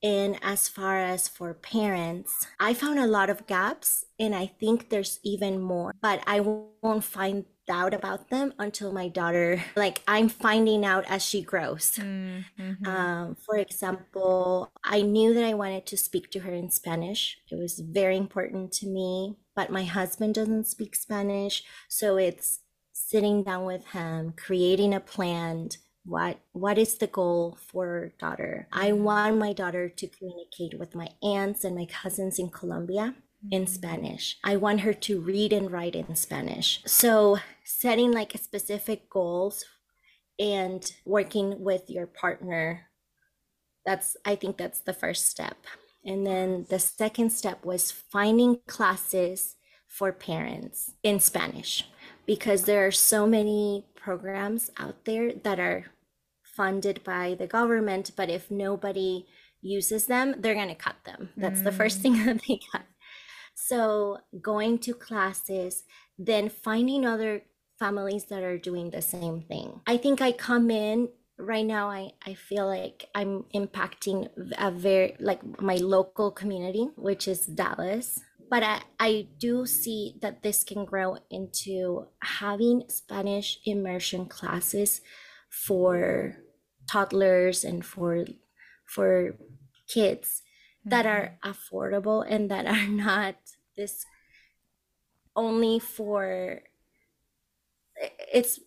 and 0.03 0.39
as 0.43 0.69
far 0.69 0.99
as 0.99 1.29
for 1.29 1.53
parents, 1.55 2.47
I 2.59 2.75
found 2.75 2.99
a 2.99 3.07
lot 3.07 3.31
of 3.31 3.47
gaps, 3.47 4.07
and 4.19 4.35
I 4.35 4.47
think 4.47 4.89
there's 4.89 5.21
even 5.23 5.61
more, 5.61 5.95
but 6.01 6.23
I 6.27 6.41
won't 6.41 7.05
find 7.05 7.45
out 7.69 7.95
about 7.95 8.31
them 8.31 8.53
until 8.59 8.93
my 8.93 9.09
daughter, 9.09 9.63
like, 9.77 10.03
I'm 10.09 10.29
finding 10.29 10.85
out 10.85 11.05
as 11.09 11.25
she 11.25 11.43
grows. 11.43 11.93
Mm-hmm. 11.93 12.87
Um, 12.87 13.37
for 13.37 13.57
example, 13.57 14.71
I 14.83 15.03
knew 15.03 15.35
that 15.35 15.45
I 15.45 15.55
wanted 15.55 15.87
to 15.87 15.97
speak 15.97 16.31
to 16.33 16.41
her 16.41 16.53
in 16.53 16.71
Spanish, 16.71 17.39
it 17.51 17.57
was 17.57 17.79
very 17.79 18.17
important 18.17 18.73
to 18.73 18.87
me, 18.87 19.37
but 19.55 19.71
my 19.71 19.85
husband 19.85 20.35
doesn't 20.35 20.67
speak 20.67 20.97
Spanish. 20.97 21.63
So 21.89 22.17
it's 22.17 22.61
sitting 22.93 23.43
down 23.43 23.65
with 23.65 23.87
him, 23.89 24.33
creating 24.37 24.95
a 24.95 25.01
plan 25.01 25.71
what 26.11 26.41
what 26.53 26.77
is 26.77 26.97
the 26.97 27.07
goal 27.07 27.57
for 27.69 28.13
daughter 28.19 28.67
i 28.73 28.91
mm-hmm. 28.91 29.05
want 29.05 29.39
my 29.39 29.53
daughter 29.53 29.89
to 29.89 30.09
communicate 30.09 30.79
with 30.79 30.95
my 30.95 31.09
aunts 31.23 31.63
and 31.65 31.77
my 31.77 31.87
cousins 31.87 32.39
in 32.39 32.49
colombia 32.51 33.15
in 33.53 33.63
mm-hmm. 33.63 33.73
spanish 33.73 34.37
i 34.43 34.57
want 34.57 34.81
her 34.81 34.93
to 34.93 35.21
read 35.21 35.53
and 35.53 35.71
write 35.71 35.95
in 35.95 36.17
spanish 36.17 36.81
so 36.85 37.39
setting 37.65 38.11
like 38.11 38.33
specific 38.43 39.09
goals 39.09 39.65
and 40.39 40.93
working 41.07 41.63
with 41.63 41.89
your 41.89 42.07
partner 42.07 42.89
that's 43.87 44.17
i 44.25 44.35
think 44.35 44.57
that's 44.57 44.81
the 44.81 44.93
first 44.93 45.29
step 45.29 45.59
and 46.05 46.27
then 46.27 46.67
the 46.71 46.79
second 46.79 47.31
step 47.31 47.65
was 47.65 47.93
finding 47.93 48.59
classes 48.67 49.55
for 49.87 50.13
parents 50.13 50.93
in 51.05 51.21
spanish 51.21 51.85
because 52.27 52.65
there 52.65 52.85
are 52.85 52.93
so 52.93 53.27
many 53.29 53.85
programs 53.95 54.71
out 54.77 55.05
there 55.05 55.33
that 55.33 55.61
are 55.61 55.87
funded 56.61 57.03
by 57.05 57.35
the 57.39 57.47
government, 57.47 58.11
but 58.19 58.29
if 58.29 58.51
nobody 58.51 59.25
uses 59.63 60.05
them, 60.13 60.35
they're 60.41 60.61
going 60.63 60.69
to 60.69 60.75
cut 60.75 60.97
them. 61.07 61.31
That's 61.43 61.61
mm. 61.61 61.65
the 61.65 61.73
first 61.81 61.99
mm. 61.99 62.03
thing 62.03 62.13
that 62.27 62.41
they 62.47 62.61
cut. 62.71 62.85
So, 63.55 64.19
going 64.43 64.79
to 64.81 64.93
classes, 64.93 65.85
then 66.19 66.51
finding 66.51 67.07
other 67.07 67.33
families 67.79 68.25
that 68.27 68.43
are 68.43 68.59
doing 68.59 68.91
the 68.91 69.01
same 69.01 69.41
thing. 69.41 69.81
I 69.87 69.97
think 69.97 70.21
I 70.21 70.33
come 70.33 70.71
in 70.71 71.09
right 71.39 71.65
now 71.65 71.89
I, 71.89 72.13
I 72.27 72.35
feel 72.35 72.67
like 72.67 73.09
i'm 73.15 73.47
impacting 73.55 74.29
a 74.59 74.71
very 74.71 75.17
like 75.21 75.41
my 75.59 75.77
local 75.77 76.31
community 76.31 76.91
which 76.97 77.27
is 77.27 77.47
dallas 77.47 78.21
but 78.51 78.63
I, 78.65 78.83
I 78.99 79.29
do 79.39 79.65
see 79.65 80.17
that 80.23 80.43
this 80.43 80.65
can 80.65 80.85
grow 80.85 81.19
into 81.31 82.09
having 82.21 82.83
Spanish 82.89 83.61
immersion 83.65 84.27
classes 84.27 85.01
for 85.49 86.37
toddlers 86.91 87.65
and 87.65 87.85
for 87.85 88.25
for 88.85 89.37
kids 89.87 90.43
mm-hmm. 90.81 90.91
that 90.91 91.07
are 91.07 91.39
mm-hmm. 91.45 91.51
affordable 91.51 92.25
and 92.29 92.51
that 92.51 92.67
are 92.67 92.87
not 93.07 93.37
this 93.77 94.05
only 95.37 95.79
for 95.79 96.63
it's 98.33 98.59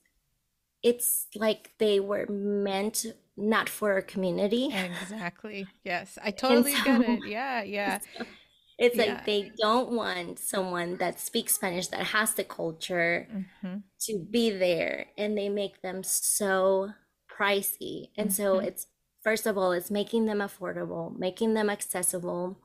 it's 0.81 1.27
like 1.35 1.71
they 1.79 1.99
were 1.99 2.25
meant 2.27 3.05
not 3.35 3.67
for 3.67 3.97
a 3.97 4.03
community 4.03 4.65
exactly 4.73 5.67
yes 5.83 6.17
i 6.23 6.31
totally 6.43 6.75
so, 6.75 6.83
get 6.83 7.01
it 7.01 7.19
yeah 7.27 7.61
yeah 7.63 7.99
so, 8.17 8.25
it's 8.77 8.95
yeah. 8.95 9.05
like 9.05 9.25
they 9.25 9.51
don't 9.57 9.91
want 9.91 10.39
someone 10.39 10.97
that 10.97 11.19
speaks 11.19 11.53
Spanish 11.53 11.87
that 11.87 12.07
has 12.07 12.33
the 12.33 12.43
culture 12.43 13.27
mm-hmm. 13.31 13.77
to 14.01 14.19
be 14.31 14.49
there, 14.49 15.05
and 15.17 15.37
they 15.37 15.47
make 15.47 15.81
them 15.81 16.03
so 16.03 16.89
pricey. 17.37 18.09
And 18.17 18.29
mm-hmm. 18.29 18.35
so 18.35 18.59
it's 18.59 18.87
first 19.23 19.47
of 19.47 19.57
all, 19.57 19.71
it's 19.71 19.89
making 19.89 20.25
them 20.25 20.39
affordable, 20.39 21.17
making 21.17 21.53
them 21.53 21.69
accessible. 21.69 22.59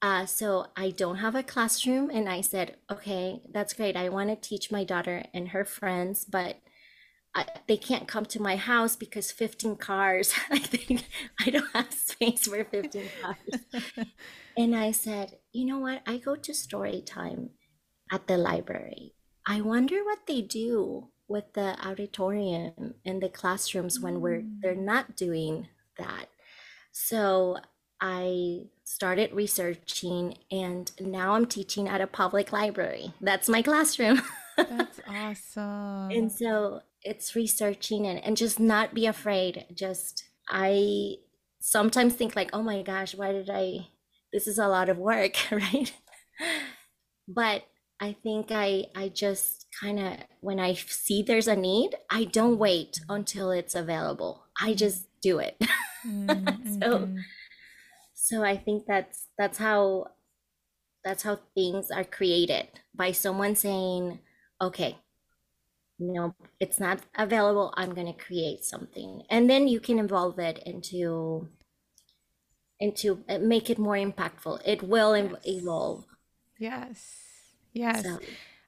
Uh, 0.00 0.26
so 0.26 0.66
I 0.76 0.90
don't 0.90 1.16
have 1.16 1.34
a 1.34 1.42
classroom, 1.42 2.08
and 2.10 2.28
I 2.28 2.40
said, 2.40 2.76
okay, 2.90 3.40
that's 3.52 3.74
great. 3.74 3.96
I 3.96 4.08
want 4.08 4.30
to 4.30 4.48
teach 4.48 4.70
my 4.70 4.84
daughter 4.84 5.24
and 5.34 5.48
her 5.48 5.64
friends, 5.64 6.24
but 6.24 6.58
I, 7.34 7.46
they 7.66 7.76
can't 7.76 8.06
come 8.06 8.24
to 8.26 8.42
my 8.42 8.56
house 8.56 8.94
because 8.94 9.32
15 9.32 9.76
cars. 9.76 10.32
I 10.50 10.58
think 10.58 11.04
I 11.44 11.50
don't 11.50 11.72
have 11.72 11.92
space 11.92 12.46
for 12.46 12.64
15 12.64 13.08
cars. 13.20 14.06
and 14.56 14.74
I 14.74 14.92
said, 14.92 15.38
you 15.52 15.66
know 15.66 15.78
what? 15.78 16.02
I 16.06 16.18
go 16.18 16.36
to 16.36 16.54
story 16.54 17.02
time 17.02 17.50
at 18.12 18.28
the 18.28 18.38
library. 18.38 19.14
I 19.46 19.60
wonder 19.60 20.04
what 20.04 20.26
they 20.26 20.42
do 20.42 21.08
with 21.28 21.52
the 21.52 21.76
auditorium 21.86 22.94
and 23.04 23.22
the 23.22 23.28
classrooms 23.28 24.00
when 24.00 24.20
we're 24.20 24.42
they're 24.60 24.74
mm. 24.74 24.84
not 24.84 25.16
doing 25.16 25.68
that. 25.98 26.26
So 26.92 27.58
I 28.00 28.66
started 28.84 29.32
researching 29.32 30.38
and 30.50 30.90
now 31.00 31.34
I'm 31.34 31.46
teaching 31.46 31.88
at 31.88 32.00
a 32.00 32.06
public 32.06 32.52
library. 32.52 33.12
That's 33.20 33.48
my 33.48 33.62
classroom. 33.62 34.22
That's 34.56 35.00
awesome. 35.08 36.10
and 36.10 36.32
so 36.32 36.80
it's 37.02 37.36
researching 37.36 38.06
and, 38.06 38.24
and 38.24 38.36
just 38.36 38.58
not 38.58 38.94
be 38.94 39.06
afraid. 39.06 39.66
Just 39.74 40.24
I 40.48 41.16
sometimes 41.60 42.14
think 42.14 42.34
like, 42.34 42.50
oh 42.52 42.62
my 42.62 42.82
gosh, 42.82 43.14
why 43.14 43.32
did 43.32 43.50
I? 43.50 43.88
This 44.32 44.46
is 44.46 44.58
a 44.58 44.68
lot 44.68 44.88
of 44.88 44.98
work, 44.98 45.36
right? 45.50 45.92
but 47.26 47.64
I 48.00 48.16
think 48.22 48.50
I 48.50 48.86
I 48.94 49.08
just 49.08 49.66
kind 49.80 49.98
of 49.98 50.16
when 50.40 50.60
I 50.60 50.74
see 50.74 51.22
there's 51.22 51.48
a 51.48 51.56
need, 51.56 51.96
I 52.10 52.24
don't 52.24 52.58
wait 52.58 53.00
until 53.08 53.50
it's 53.50 53.74
available. 53.74 54.44
I 54.60 54.74
just 54.74 55.08
do 55.20 55.38
it. 55.38 55.56
Mm-hmm. 56.06 56.80
so 56.80 56.98
mm-hmm. 56.98 57.18
so 58.14 58.44
I 58.44 58.56
think 58.56 58.84
that's 58.86 59.26
that's 59.36 59.58
how 59.58 60.12
that's 61.04 61.22
how 61.22 61.38
things 61.54 61.90
are 61.90 62.04
created 62.04 62.68
by 62.94 63.12
someone 63.12 63.56
saying, 63.56 64.20
okay, 64.60 64.98
no, 65.98 66.34
it's 66.60 66.78
not 66.78 67.00
available, 67.16 67.72
I'm 67.76 67.94
going 67.94 68.06
to 68.06 68.24
create 68.24 68.64
something. 68.64 69.22
And 69.30 69.48
then 69.50 69.68
you 69.68 69.80
can 69.80 69.98
evolve 69.98 70.38
it 70.38 70.58
into 70.64 71.48
into 72.80 73.24
uh, 73.28 73.38
make 73.38 73.70
it 73.70 73.78
more 73.78 73.96
impactful. 73.96 74.60
It 74.64 74.82
will 74.82 75.16
yes. 75.16 75.32
evolve. 75.44 76.04
Yes. 76.58 77.27
Yes. 77.78 78.02
So. 78.04 78.18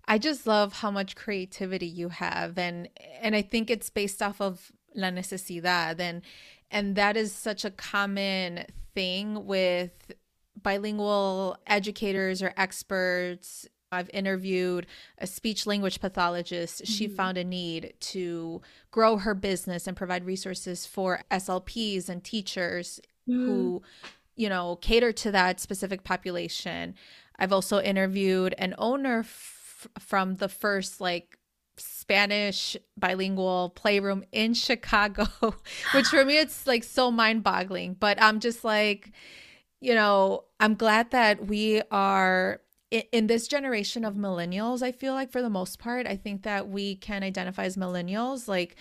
I 0.07 0.18
just 0.18 0.46
love 0.46 0.73
how 0.73 0.90
much 0.90 1.14
creativity 1.14 1.87
you 1.87 2.09
have 2.09 2.59
and 2.59 2.88
and 3.20 3.37
I 3.37 3.42
think 3.42 3.70
it's 3.70 3.90
based 3.90 4.23
off 4.23 4.40
of 4.40 4.73
la 4.94 5.09
necesidad 5.09 6.01
and 6.01 6.23
and 6.70 6.96
that 6.96 7.16
is 7.16 7.33
such 7.33 7.64
a 7.64 7.70
common 7.70 8.64
thing 8.94 9.46
with 9.46 10.12
bilingual 10.61 11.57
educators 11.66 12.42
or 12.42 12.53
experts 12.57 13.68
I've 13.92 14.11
interviewed 14.12 14.87
a 15.18 15.27
speech 15.27 15.66
language 15.66 16.01
pathologist. 16.01 16.77
Mm-hmm. 16.77 16.92
She 16.92 17.09
found 17.09 17.38
a 17.38 17.44
need 17.44 17.94
to 18.01 18.62
grow 18.90 19.16
her 19.16 19.35
business 19.35 19.87
and 19.87 19.96
provide 19.96 20.25
resources 20.25 20.87
for 20.87 21.23
SLPs 21.31 22.09
and 22.09 22.23
teachers 22.23 23.01
mm-hmm. 23.29 23.44
who, 23.44 23.83
you 24.37 24.49
know, 24.49 24.77
cater 24.77 25.12
to 25.12 25.33
that 25.33 25.61
specific 25.61 26.05
population. 26.05 26.94
I've 27.40 27.53
also 27.53 27.81
interviewed 27.81 28.55
an 28.59 28.74
owner 28.79 29.20
f- 29.20 29.88
from 29.98 30.37
the 30.37 30.48
first 30.48 31.00
like 31.00 31.38
Spanish 31.79 32.76
bilingual 32.96 33.70
playroom 33.70 34.24
in 34.31 34.55
Chicago, 34.55 35.26
which 35.94 36.09
for 36.09 36.24
me 36.24 36.38
it's 36.38 36.66
like 36.66 36.85
so 36.85 37.11
mind-boggling, 37.11 37.94
but 37.94 38.20
I'm 38.22 38.38
just 38.38 38.62
like 38.62 39.12
you 39.81 39.94
know, 39.94 40.44
I'm 40.61 40.74
glad 40.74 41.11
that 41.12 41.46
we 41.46 41.83
are 41.90 42.61
in, 42.90 43.29
this 43.29 43.48
generation 43.48 44.05
of 44.05 44.14
millennials. 44.14 44.83
I 44.83 44.92
feel 44.92 45.14
like 45.14 45.31
for 45.31 45.42
the 45.42 45.50
most 45.50 45.79
part, 45.79 46.07
I 46.07 46.16
think 46.16 46.42
that 46.42 46.68
we 46.68 46.96
can 46.96 47.22
identify 47.22 47.64
as 47.64 47.76
millennials. 47.76 48.46
Like, 48.46 48.76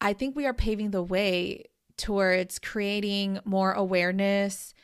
I 0.00 0.12
think 0.12 0.36
we 0.36 0.46
are 0.46 0.54
paving 0.54 0.90
the 0.90 1.02
way 1.02 1.64
towards 1.96 2.58
creating 2.58 3.40
more 3.44 3.72
awareness, 3.72 4.74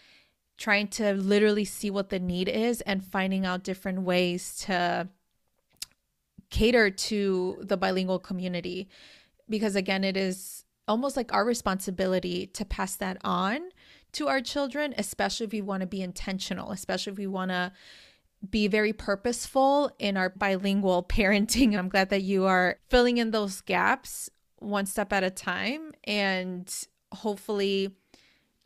trying 0.59 0.89
to 0.89 1.15
literally 1.15 1.65
see 1.65 1.91
what 1.91 2.11
the 2.11 2.19
need 2.19 2.49
is 2.49 2.81
and 2.83 3.05
finding 3.05 3.45
out 3.45 3.65
different 3.65 4.03
ways 4.03 4.57
to 4.57 5.09
cater 6.51 6.91
to 6.91 7.59
the 7.63 7.77
bilingual 7.77 8.19
community. 8.19 8.89
Because 9.49 9.75
again, 9.75 10.05
it 10.05 10.17
is 10.17 10.65
almost 10.87 11.17
like 11.17 11.33
our 11.33 11.45
responsibility 11.45 12.47
to 12.49 12.65
pass 12.65 12.97
that 12.97 13.17
on 13.25 13.61
to 14.13 14.29
our 14.29 14.41
children, 14.41 14.95
especially 14.99 15.47
if 15.47 15.53
we 15.53 15.63
want 15.63 15.81
to 15.81 15.87
be 15.87 16.03
intentional, 16.03 16.71
especially 16.71 17.13
if 17.13 17.19
we 17.19 17.27
want 17.27 17.51
to 17.51 17.73
be 18.49 18.69
very 18.69 18.93
purposeful 18.93 19.91
in 19.99 20.17
our 20.17 20.29
bilingual 20.31 21.03
parenting. 21.09 21.77
I'm 21.77 21.89
glad 21.89 22.11
that 22.11 22.23
you 22.23 22.45
are 22.45 22.79
filling 22.89 23.19
in 23.19 23.31
those 23.31 23.61
gaps 23.61 24.29
one 24.63 24.87
step 24.87 25.13
at 25.13 25.25
a 25.25 25.31
time. 25.31 25.93
And 26.05 26.73
hopefully, 27.13 27.97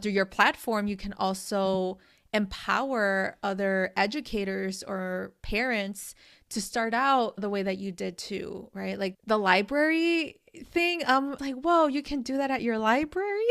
through 0.00 0.12
your 0.12 0.26
platform, 0.26 0.86
you 0.86 0.96
can 0.96 1.12
also 1.14 1.98
empower 2.32 3.36
other 3.42 3.92
educators 3.96 4.82
or 4.82 5.32
parents 5.42 6.14
to 6.50 6.60
start 6.60 6.94
out 6.94 7.36
the 7.36 7.48
way 7.48 7.62
that 7.62 7.78
you 7.78 7.90
did 7.90 8.18
too, 8.18 8.68
right? 8.72 8.98
Like 8.98 9.16
the 9.26 9.38
library 9.38 10.40
thing, 10.70 11.02
I'm 11.06 11.36
like, 11.40 11.54
whoa, 11.54 11.86
you 11.86 12.02
can 12.02 12.22
do 12.22 12.36
that 12.36 12.50
at 12.50 12.62
your 12.62 12.78
library? 12.78 13.46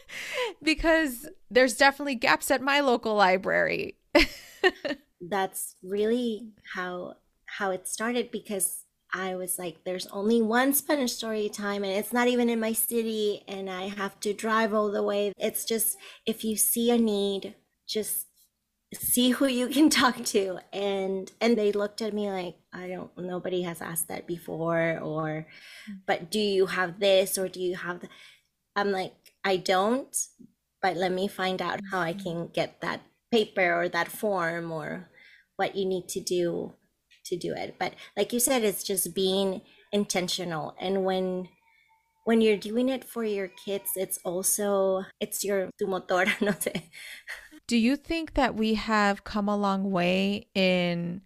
because 0.62 1.28
there's 1.50 1.76
definitely 1.76 2.14
gaps 2.14 2.50
at 2.50 2.62
my 2.62 2.80
local 2.80 3.14
library. 3.14 3.96
That's 5.20 5.76
really 5.82 6.48
how 6.74 7.14
how 7.46 7.70
it 7.70 7.88
started 7.88 8.30
because 8.30 8.84
I 9.12 9.36
was 9.36 9.58
like, 9.58 9.84
there's 9.84 10.06
only 10.08 10.42
one 10.42 10.74
Spanish 10.74 11.12
story 11.12 11.48
time, 11.48 11.82
and 11.82 11.92
it's 11.92 12.12
not 12.12 12.28
even 12.28 12.50
in 12.50 12.60
my 12.60 12.72
city, 12.72 13.42
and 13.48 13.70
I 13.70 13.88
have 13.88 14.20
to 14.20 14.34
drive 14.34 14.74
all 14.74 14.90
the 14.90 15.02
way. 15.02 15.32
It's 15.38 15.64
just 15.64 15.96
if 16.26 16.44
you 16.44 16.56
see 16.56 16.90
a 16.90 16.98
need, 16.98 17.54
just 17.88 18.26
see 18.94 19.30
who 19.30 19.46
you 19.46 19.68
can 19.68 19.90
talk 20.02 20.24
to. 20.26 20.58
And 20.72 21.30
and 21.40 21.56
they 21.56 21.72
looked 21.72 22.02
at 22.02 22.12
me 22.12 22.30
like 22.30 22.56
i 22.72 22.88
don't 22.88 23.10
nobody 23.16 23.62
has 23.62 23.80
asked 23.80 24.08
that 24.08 24.26
before 24.26 24.98
or 25.02 25.46
mm. 25.90 25.98
but 26.06 26.30
do 26.30 26.38
you 26.38 26.66
have 26.66 27.00
this 27.00 27.38
or 27.38 27.48
do 27.48 27.60
you 27.60 27.76
have 27.76 28.00
the, 28.00 28.08
i'm 28.76 28.90
like 28.90 29.14
i 29.44 29.56
don't 29.56 30.16
but 30.82 30.96
let 30.96 31.12
me 31.12 31.28
find 31.28 31.62
out 31.62 31.80
how 31.90 32.00
i 32.00 32.12
mm. 32.12 32.22
can 32.22 32.48
get 32.48 32.80
that 32.80 33.00
paper 33.30 33.72
or 33.72 33.88
that 33.88 34.08
form 34.08 34.70
or 34.70 35.08
what 35.56 35.76
you 35.76 35.84
need 35.84 36.08
to 36.08 36.20
do 36.20 36.74
to 37.28 37.36
do 37.36 37.52
it 37.52 37.76
but 37.78 37.92
like 38.16 38.32
you 38.32 38.40
said 38.40 38.62
it's 38.62 38.82
just 38.82 39.14
being 39.14 39.60
intentional 39.92 40.74
and 40.80 41.04
when 41.04 41.48
when 42.24 42.40
you're 42.40 42.56
doing 42.56 42.88
it 42.88 43.04
for 43.04 43.24
your 43.24 43.48
kids 43.48 43.92
it's 43.96 44.18
also 44.24 45.04
it's 45.20 45.44
your 45.44 45.70
tu 45.78 45.86
motor 45.86 46.26
no 46.40 46.52
sé 46.52 46.82
do 47.66 47.76
you 47.76 47.96
think 47.96 48.34
that 48.34 48.54
we 48.54 48.74
have 48.74 49.24
come 49.24 49.48
a 49.48 49.56
long 49.56 49.90
way 49.90 50.46
in 50.54 51.20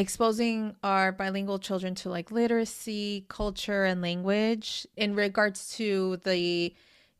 exposing 0.00 0.74
our 0.82 1.12
bilingual 1.12 1.58
children 1.58 1.94
to 1.94 2.08
like 2.08 2.30
literacy, 2.30 3.26
culture, 3.28 3.84
and 3.84 4.00
language 4.00 4.86
in 4.96 5.14
regards 5.14 5.74
to 5.76 6.18
the 6.24 6.74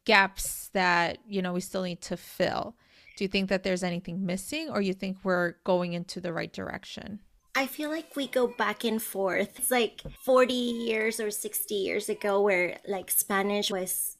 gaps 0.04 0.68
that, 0.72 1.18
you 1.26 1.42
know, 1.42 1.52
we 1.52 1.60
still 1.60 1.82
need 1.82 2.00
to 2.02 2.16
fill? 2.16 2.74
Do 3.16 3.24
you 3.24 3.28
think 3.28 3.50
that 3.50 3.62
there's 3.62 3.82
anything 3.82 4.24
missing 4.24 4.70
or 4.70 4.80
you 4.80 4.94
think 4.94 5.18
we're 5.22 5.56
going 5.64 5.92
into 5.92 6.20
the 6.20 6.32
right 6.32 6.52
direction? 6.52 7.20
I 7.54 7.66
feel 7.66 7.90
like 7.90 8.14
we 8.16 8.26
go 8.28 8.46
back 8.46 8.84
and 8.84 9.02
forth. 9.02 9.58
It's 9.58 9.70
like 9.70 10.02
40 10.24 10.54
years 10.54 11.18
or 11.18 11.30
60 11.30 11.74
years 11.74 12.08
ago 12.08 12.40
where 12.40 12.78
like 12.86 13.10
Spanish 13.10 13.70
was 13.70 14.16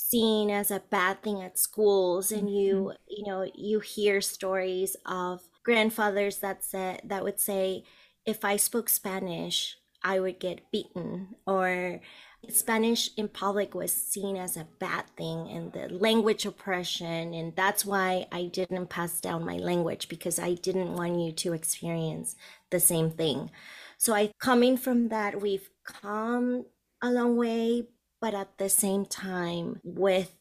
seen 0.00 0.50
as 0.50 0.70
a 0.70 0.82
bad 0.90 1.22
thing 1.22 1.42
at 1.42 1.58
schools 1.58 2.32
and 2.32 2.52
you 2.52 2.74
mm-hmm. 2.74 2.96
you 3.08 3.24
know 3.26 3.46
you 3.54 3.80
hear 3.80 4.20
stories 4.20 4.96
of 5.06 5.40
grandfathers 5.62 6.38
that 6.38 6.64
said 6.64 7.00
that 7.04 7.22
would 7.22 7.38
say 7.38 7.84
if 8.24 8.44
i 8.44 8.56
spoke 8.56 8.88
spanish 8.88 9.76
i 10.02 10.18
would 10.18 10.40
get 10.40 10.70
beaten 10.72 11.28
or 11.46 12.00
spanish 12.48 13.10
in 13.16 13.28
public 13.28 13.74
was 13.74 13.92
seen 13.92 14.36
as 14.36 14.56
a 14.56 14.66
bad 14.78 15.04
thing 15.16 15.48
and 15.48 15.72
the 15.72 15.88
language 15.88 16.46
oppression 16.46 17.34
and 17.34 17.54
that's 17.54 17.84
why 17.84 18.26
i 18.32 18.44
didn't 18.44 18.88
pass 18.88 19.20
down 19.20 19.44
my 19.44 19.56
language 19.56 20.08
because 20.08 20.38
i 20.38 20.54
didn't 20.54 20.94
want 20.94 21.18
you 21.18 21.30
to 21.32 21.52
experience 21.52 22.36
the 22.70 22.80
same 22.80 23.10
thing 23.10 23.50
so 23.98 24.14
i 24.14 24.30
coming 24.40 24.76
from 24.76 25.08
that 25.08 25.40
we've 25.40 25.68
come 25.84 26.64
a 27.02 27.10
long 27.10 27.36
way 27.36 27.86
but 28.20 28.34
at 28.34 28.56
the 28.58 28.68
same 28.68 29.04
time 29.04 29.80
with 29.84 30.34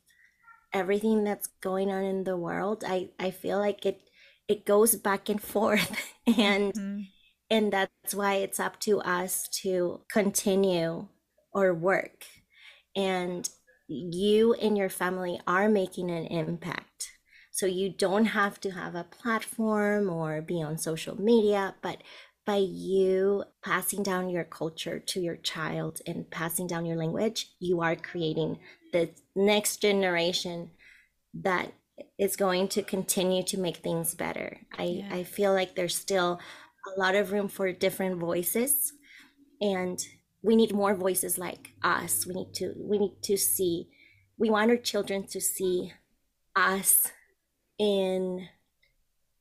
everything 0.74 1.24
that's 1.24 1.48
going 1.62 1.92
on 1.92 2.04
in 2.04 2.24
the 2.24 2.38
world 2.38 2.84
i 2.88 3.10
i 3.20 3.30
feel 3.30 3.60
like 3.60 3.86
it 3.86 4.02
it 4.48 4.66
goes 4.66 4.96
back 4.96 5.30
and 5.30 5.42
forth 5.42 5.92
and 6.28 6.74
mm-hmm. 6.74 7.02
and 7.50 7.74
that's 7.74 8.16
why 8.16 8.36
it's 8.36 8.60
up 8.60 8.80
to 8.80 9.00
us 9.02 9.48
to 9.50 10.02
continue 10.12 11.08
or 11.54 11.74
work 11.74 12.26
and 12.96 13.50
you 13.88 14.54
and 14.56 14.78
your 14.78 14.90
family 14.90 15.40
are 15.48 15.70
making 15.70 16.10
an 16.12 16.26
impact 16.26 17.12
so 17.52 17.66
you 17.66 17.90
don't 17.90 18.26
have 18.26 18.60
to 18.62 18.72
have 18.72 18.96
a 18.96 19.04
platform 19.04 20.10
or 20.10 20.42
be 20.42 20.62
on 20.62 20.78
social 20.78 21.20
media 21.20 21.76
but 21.82 21.98
by 22.50 22.56
you 22.56 23.44
passing 23.64 24.02
down 24.02 24.28
your 24.28 24.44
culture 24.44 24.98
to 24.98 25.20
your 25.20 25.36
child 25.36 26.02
and 26.08 26.28
passing 26.32 26.66
down 26.66 26.84
your 26.84 26.98
language, 26.98 27.52
you 27.60 27.80
are 27.82 27.96
creating 27.96 28.58
the 28.92 29.08
next 29.36 29.78
generation 29.78 30.72
that 31.32 31.72
is 32.18 32.36
going 32.36 32.68
to 32.68 32.82
continue 32.82 33.44
to 33.44 33.60
make 33.60 33.78
things 33.78 34.16
better. 34.16 34.58
I, 34.76 34.84
yeah. 34.84 35.10
I 35.12 35.24
feel 35.26 35.54
like 35.54 35.76
there's 35.76 35.96
still 35.96 36.40
a 36.98 37.00
lot 37.00 37.14
of 37.14 37.32
room 37.32 37.50
for 37.50 37.72
different 37.72 38.18
voices 38.18 38.94
and 39.62 40.04
we 40.42 40.56
need 40.56 40.74
more 40.74 40.96
voices 40.96 41.38
like 41.38 41.74
us. 41.84 42.26
We 42.26 42.34
need 42.34 42.54
to 42.56 42.74
we 42.78 42.98
need 42.98 43.22
to 43.24 43.38
see 43.38 43.90
we 44.38 44.50
want 44.50 44.72
our 44.72 44.78
children 44.78 45.28
to 45.28 45.42
see 45.42 45.94
us 46.56 47.12
in 47.78 48.48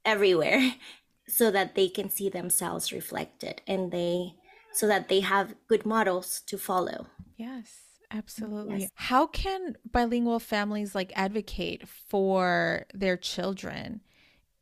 everywhere 0.04 0.74
so 1.28 1.50
that 1.50 1.74
they 1.74 1.88
can 1.88 2.08
see 2.08 2.28
themselves 2.28 2.92
reflected 2.92 3.61
and 3.66 3.92
they 3.92 4.34
so 4.72 4.87
that 4.87 5.08
they 5.08 5.20
have 5.20 5.54
good 5.66 5.84
models 5.84 6.40
to 6.46 6.56
follow 6.56 7.06
yes 7.37 7.88
Absolutely. 8.11 8.80
Yes. 8.80 8.90
How 8.94 9.26
can 9.26 9.76
bilingual 9.90 10.40
families 10.40 10.94
like 10.94 11.12
advocate 11.14 11.87
for 11.87 12.87
their 12.94 13.16
children 13.16 14.00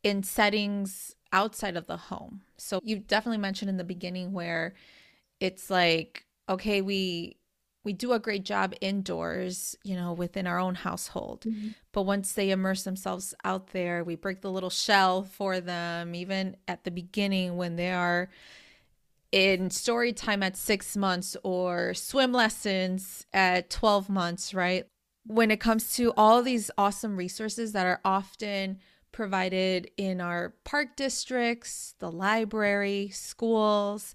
in 0.03 0.23
settings 0.23 1.15
outside 1.31 1.77
of 1.77 1.87
the 1.87 1.97
home? 1.97 2.41
So 2.57 2.81
you 2.83 2.99
definitely 2.99 3.37
mentioned 3.37 3.69
in 3.69 3.77
the 3.77 3.83
beginning 3.83 4.33
where 4.33 4.75
it's 5.39 5.69
like 5.69 6.25
okay, 6.49 6.81
we 6.81 7.37
we 7.83 7.93
do 7.93 8.11
a 8.11 8.19
great 8.19 8.43
job 8.43 8.73
indoors, 8.81 9.77
you 9.85 9.95
know, 9.95 10.11
within 10.11 10.45
our 10.45 10.59
own 10.59 10.75
household. 10.75 11.45
Mm-hmm. 11.47 11.69
But 11.93 12.01
once 12.01 12.33
they 12.33 12.51
immerse 12.51 12.83
themselves 12.83 13.33
out 13.45 13.67
there, 13.67 14.03
we 14.03 14.15
break 14.15 14.41
the 14.41 14.51
little 14.51 14.69
shell 14.69 15.23
for 15.23 15.61
them 15.61 16.13
even 16.13 16.57
at 16.67 16.83
the 16.83 16.91
beginning 16.91 17.55
when 17.55 17.77
they 17.77 17.93
are 17.93 18.29
in 19.31 19.69
story 19.69 20.11
time 20.11 20.43
at 20.43 20.57
six 20.57 20.97
months 20.97 21.37
or 21.43 21.93
swim 21.93 22.33
lessons 22.33 23.25
at 23.33 23.69
12 23.69 24.09
months, 24.09 24.53
right? 24.53 24.85
When 25.25 25.49
it 25.49 25.61
comes 25.61 25.95
to 25.95 26.11
all 26.17 26.41
these 26.41 26.69
awesome 26.77 27.15
resources 27.15 27.71
that 27.71 27.85
are 27.85 28.01
often 28.03 28.79
provided 29.13 29.89
in 29.95 30.19
our 30.19 30.55
park 30.65 30.97
districts, 30.97 31.95
the 31.99 32.11
library, 32.11 33.09
schools, 33.13 34.13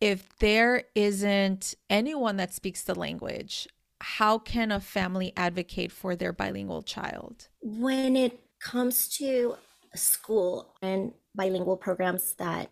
if 0.00 0.36
there 0.38 0.84
isn't 0.94 1.74
anyone 1.90 2.36
that 2.36 2.54
speaks 2.54 2.82
the 2.82 2.94
language, 2.94 3.66
how 4.00 4.38
can 4.38 4.70
a 4.70 4.80
family 4.80 5.32
advocate 5.36 5.90
for 5.90 6.14
their 6.14 6.32
bilingual 6.32 6.82
child? 6.82 7.48
When 7.62 8.16
it 8.16 8.38
comes 8.60 9.08
to 9.18 9.56
school 9.94 10.74
and 10.82 11.12
bilingual 11.34 11.76
programs 11.76 12.34
that 12.34 12.70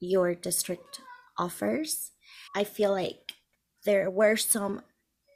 your 0.00 0.34
district 0.34 1.00
offers. 1.38 2.10
I 2.54 2.64
feel 2.64 2.90
like 2.90 3.32
there 3.84 4.10
were 4.10 4.36
some 4.36 4.82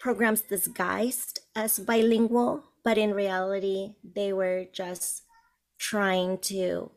programs 0.00 0.42
disguised 0.42 1.40
as 1.54 1.78
bilingual, 1.78 2.64
but 2.84 2.98
in 2.98 3.14
reality, 3.14 3.94
they 4.04 4.32
were 4.32 4.66
just 4.72 5.22
trying 5.78 6.38
to 6.38 6.90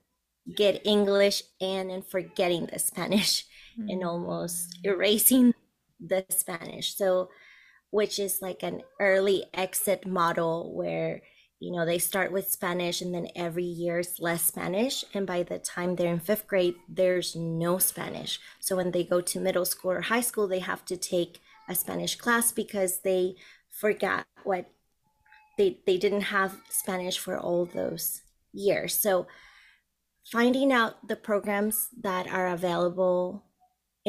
get 0.56 0.86
English 0.86 1.44
in 1.60 1.90
and 1.90 2.06
forgetting 2.06 2.68
the 2.68 2.80
Spanish 2.80 3.46
mm-hmm. 3.80 3.90
and 3.90 4.04
almost 4.04 4.78
erasing 4.84 5.54
the 6.00 6.26
Spanish. 6.30 6.96
So, 6.96 7.30
which 7.92 8.20
is 8.20 8.42
like 8.42 8.62
an 8.64 8.82
early 9.00 9.46
exit 9.54 10.06
model 10.06 10.76
where 10.76 11.22
you 11.60 11.74
know, 11.74 11.86
they 11.86 11.98
start 11.98 12.32
with 12.32 12.50
Spanish 12.50 13.02
and 13.02 13.14
then 13.14 13.28
every 13.36 13.66
year 13.66 14.00
is 14.00 14.20
less 14.20 14.44
Spanish. 14.44 15.04
And 15.14 15.28
by 15.28 15.44
the 15.44 15.60
time 15.60 15.96
they're 15.96 16.14
in 16.14 16.20
fifth 16.20 16.48
grade, 16.48 16.76
there's 16.88 17.36
no 17.36 17.78
Spanish. 17.78 18.40
So 18.62 18.78
when 18.78 18.92
they 18.92 19.04
go 19.04 19.20
to 19.20 19.40
middle 19.42 19.66
school 19.66 19.92
or 19.92 20.02
high 20.02 20.22
school, 20.22 20.48
they 20.48 20.60
have 20.60 20.86
to 20.86 20.96
take 20.96 21.42
a 21.68 21.76
Spanish 21.76 22.16
class 22.16 22.54
because 22.54 23.02
they 23.02 23.36
forgot 23.70 24.26
what 24.44 24.72
they, 25.58 25.80
they 25.86 25.98
didn't 25.98 26.22
have 26.22 26.56
Spanish 26.70 27.20
for 27.20 27.38
all 27.38 27.66
those 27.66 28.22
years. 28.54 28.94
So 28.94 29.28
finding 30.32 30.72
out 30.72 31.10
the 31.10 31.18
programs 31.18 31.90
that 32.02 32.28
are 32.28 32.48
available 32.48 33.44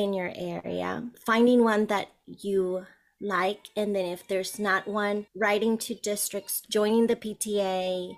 in 0.00 0.12
your 0.12 0.32
area, 0.34 1.08
finding 1.24 1.62
one 1.62 1.86
that 1.86 2.08
you 2.26 2.86
like 3.20 3.68
and 3.76 3.94
then 3.94 4.06
if 4.06 4.26
there's 4.26 4.58
not 4.58 4.88
one 4.88 5.26
writing 5.36 5.76
to 5.76 5.94
districts 5.94 6.62
joining 6.70 7.06
the 7.06 7.16
pta 7.16 8.16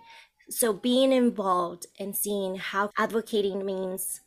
so 0.48 0.72
being 0.72 1.12
involved 1.12 1.86
and 1.98 2.14
seeing 2.14 2.54
how 2.54 2.90
advocating 2.96 3.64
means 3.64 4.20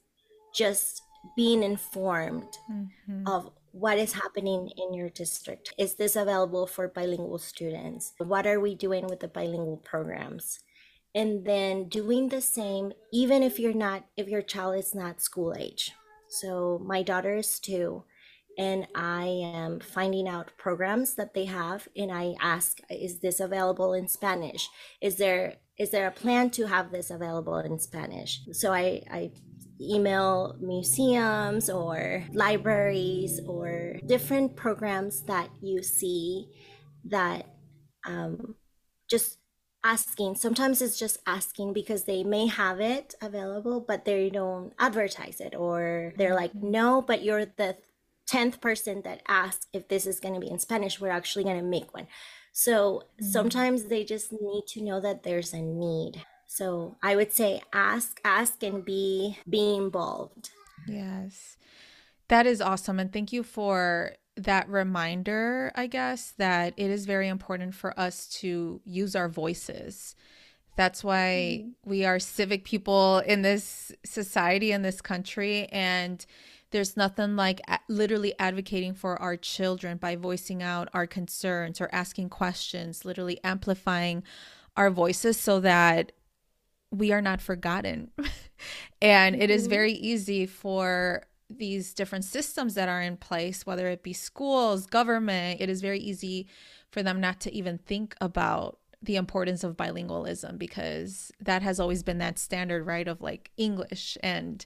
just 0.53 1.01
being 1.35 1.63
informed 1.63 2.57
mm-hmm. 2.69 3.27
of 3.27 3.51
what 3.71 3.97
is 3.97 4.13
happening 4.13 4.71
in 4.77 4.93
your 4.93 5.09
district. 5.09 5.73
Is 5.77 5.95
this 5.95 6.15
available 6.15 6.65
for 6.65 6.87
bilingual 6.87 7.39
students? 7.39 8.13
What 8.19 8.47
are 8.47 8.59
we 8.59 8.73
doing 8.73 9.07
with 9.07 9.19
the 9.19 9.27
bilingual 9.27 9.81
programs? 9.83 10.59
And 11.13 11.45
then 11.45 11.89
doing 11.89 12.29
the 12.29 12.41
same 12.41 12.93
even 13.11 13.43
if 13.43 13.59
you're 13.59 13.73
not 13.73 14.05
if 14.17 14.27
your 14.27 14.41
child 14.41 14.77
is 14.77 14.93
not 14.93 15.21
school 15.21 15.53
age 15.57 15.91
so 16.39 16.81
my 16.83 17.03
daughter 17.03 17.35
is 17.35 17.59
two 17.59 18.03
and 18.57 18.87
I 18.95 19.25
am 19.25 19.79
finding 19.79 20.27
out 20.27 20.51
programs 20.57 21.15
that 21.15 21.33
they 21.33 21.45
have 21.45 21.87
and 21.95 22.11
I 22.11 22.35
ask 22.41 22.79
is 22.89 23.19
this 23.19 23.39
available 23.39 23.93
in 23.93 24.07
Spanish? 24.07 24.69
Is 25.01 25.17
there 25.17 25.55
is 25.77 25.91
there 25.91 26.07
a 26.07 26.11
plan 26.11 26.49
to 26.51 26.67
have 26.67 26.91
this 26.91 27.09
available 27.09 27.57
in 27.57 27.79
Spanish? 27.79 28.41
So 28.51 28.71
I 28.71 29.03
I 29.11 29.31
email 29.81 30.55
museums 30.61 31.69
or 31.69 32.23
libraries 32.33 33.41
or 33.45 33.99
different 34.05 34.55
programs 34.55 35.23
that 35.23 35.49
you 35.61 35.83
see 35.83 36.47
that 37.05 37.45
um, 38.05 38.55
just 39.09 39.37
asking 39.85 40.35
sometimes 40.35 40.81
it's 40.81 40.99
just 40.99 41.17
asking 41.27 41.71
because 41.71 42.03
they 42.03 42.23
may 42.23 42.47
have 42.47 42.81
it 42.81 43.15
available 43.21 43.79
but 43.79 44.03
they 44.03 44.29
don't 44.29 44.73
advertise 44.79 45.39
it 45.39 45.55
or 45.55 46.11
they're 46.17 46.35
like 46.35 46.51
mm-hmm. 46.51 46.71
no 46.71 47.01
but 47.01 47.23
you're 47.23 47.45
the 47.45 47.77
10th 48.29 48.59
person 48.59 49.01
that 49.03 49.21
asks 49.27 49.67
if 49.73 49.87
this 49.87 50.05
is 50.05 50.19
going 50.19 50.33
to 50.33 50.39
be 50.39 50.49
in 50.49 50.59
Spanish, 50.59 50.99
we're 50.99 51.09
actually 51.09 51.43
going 51.43 51.57
to 51.57 51.63
make 51.63 51.93
one. 51.93 52.07
So 52.51 53.03
mm-hmm. 53.03 53.25
sometimes 53.25 53.85
they 53.85 54.03
just 54.03 54.31
need 54.31 54.63
to 54.69 54.81
know 54.81 54.99
that 55.01 55.23
there's 55.23 55.53
a 55.53 55.61
need. 55.61 56.23
So 56.47 56.95
I 57.03 57.15
would 57.15 57.33
say 57.33 57.61
ask, 57.73 58.19
ask, 58.23 58.63
and 58.63 58.85
be 58.85 59.39
be 59.49 59.75
involved. 59.75 60.51
Yes, 60.87 61.57
that 62.27 62.45
is 62.45 62.61
awesome, 62.61 62.99
and 62.99 63.11
thank 63.11 63.33
you 63.33 63.43
for 63.43 64.13
that 64.37 64.69
reminder. 64.69 65.71
I 65.75 65.87
guess 65.87 66.33
that 66.37 66.73
it 66.77 66.89
is 66.89 67.05
very 67.05 67.27
important 67.27 67.75
for 67.75 67.97
us 67.99 68.27
to 68.39 68.81
use 68.85 69.15
our 69.15 69.29
voices. 69.29 70.15
That's 70.75 71.03
why 71.03 71.61
mm-hmm. 71.61 71.89
we 71.89 72.05
are 72.05 72.19
civic 72.19 72.65
people 72.65 73.19
in 73.19 73.41
this 73.41 73.91
society 74.03 74.71
in 74.71 74.81
this 74.81 75.01
country, 75.01 75.67
and 75.67 76.25
there's 76.71 76.97
nothing 76.97 77.35
like 77.37 77.61
literally 77.87 78.33
advocating 78.39 78.93
for 78.93 79.21
our 79.21 79.37
children 79.37 79.97
by 79.97 80.17
voicing 80.17 80.61
out 80.61 80.89
our 80.93 81.07
concerns 81.07 81.79
or 81.79 81.89
asking 81.93 82.29
questions, 82.29 83.05
literally 83.05 83.39
amplifying 83.43 84.23
our 84.75 84.89
voices 84.89 85.39
so 85.39 85.61
that 85.61 86.11
we 86.91 87.13
are 87.13 87.21
not 87.21 87.41
forgotten. 87.41 88.11
and 89.01 89.35
mm-hmm. 89.35 89.41
it 89.41 89.49
is 89.49 89.63
mm-hmm. 89.63 89.69
very 89.69 89.93
easy 89.93 90.45
for 90.45 91.23
these 91.49 91.93
different 91.93 92.25
systems 92.25 92.73
that 92.73 92.89
are 92.89 93.01
in 93.01 93.17
place, 93.17 93.65
whether 93.65 93.87
it 93.87 94.03
be 94.03 94.13
schools, 94.13 94.85
government, 94.85 95.61
it 95.61 95.69
is 95.69 95.81
very 95.81 95.99
easy 95.99 96.47
for 96.91 97.03
them 97.03 97.19
not 97.19 97.39
to 97.41 97.53
even 97.53 97.77
think 97.77 98.15
about 98.19 98.79
the 99.01 99.15
importance 99.15 99.63
of 99.63 99.77
bilingualism 99.77 100.57
because 100.57 101.31
that 101.39 101.61
has 101.61 101.79
always 101.79 102.03
been 102.03 102.17
that 102.17 102.39
standard, 102.39 102.85
right? 102.85 103.07
Of 103.07 103.21
like 103.21 103.51
English 103.57 104.17
and 104.23 104.65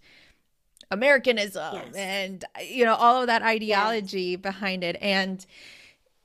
Americanism 0.91 1.75
yes. 1.75 1.95
and 1.95 2.45
you 2.67 2.83
know 2.83 2.95
all 2.95 3.21
of 3.21 3.27
that 3.27 3.43
ideology 3.43 4.31
yes. 4.31 4.41
behind 4.41 4.83
it. 4.83 4.97
And 5.01 5.45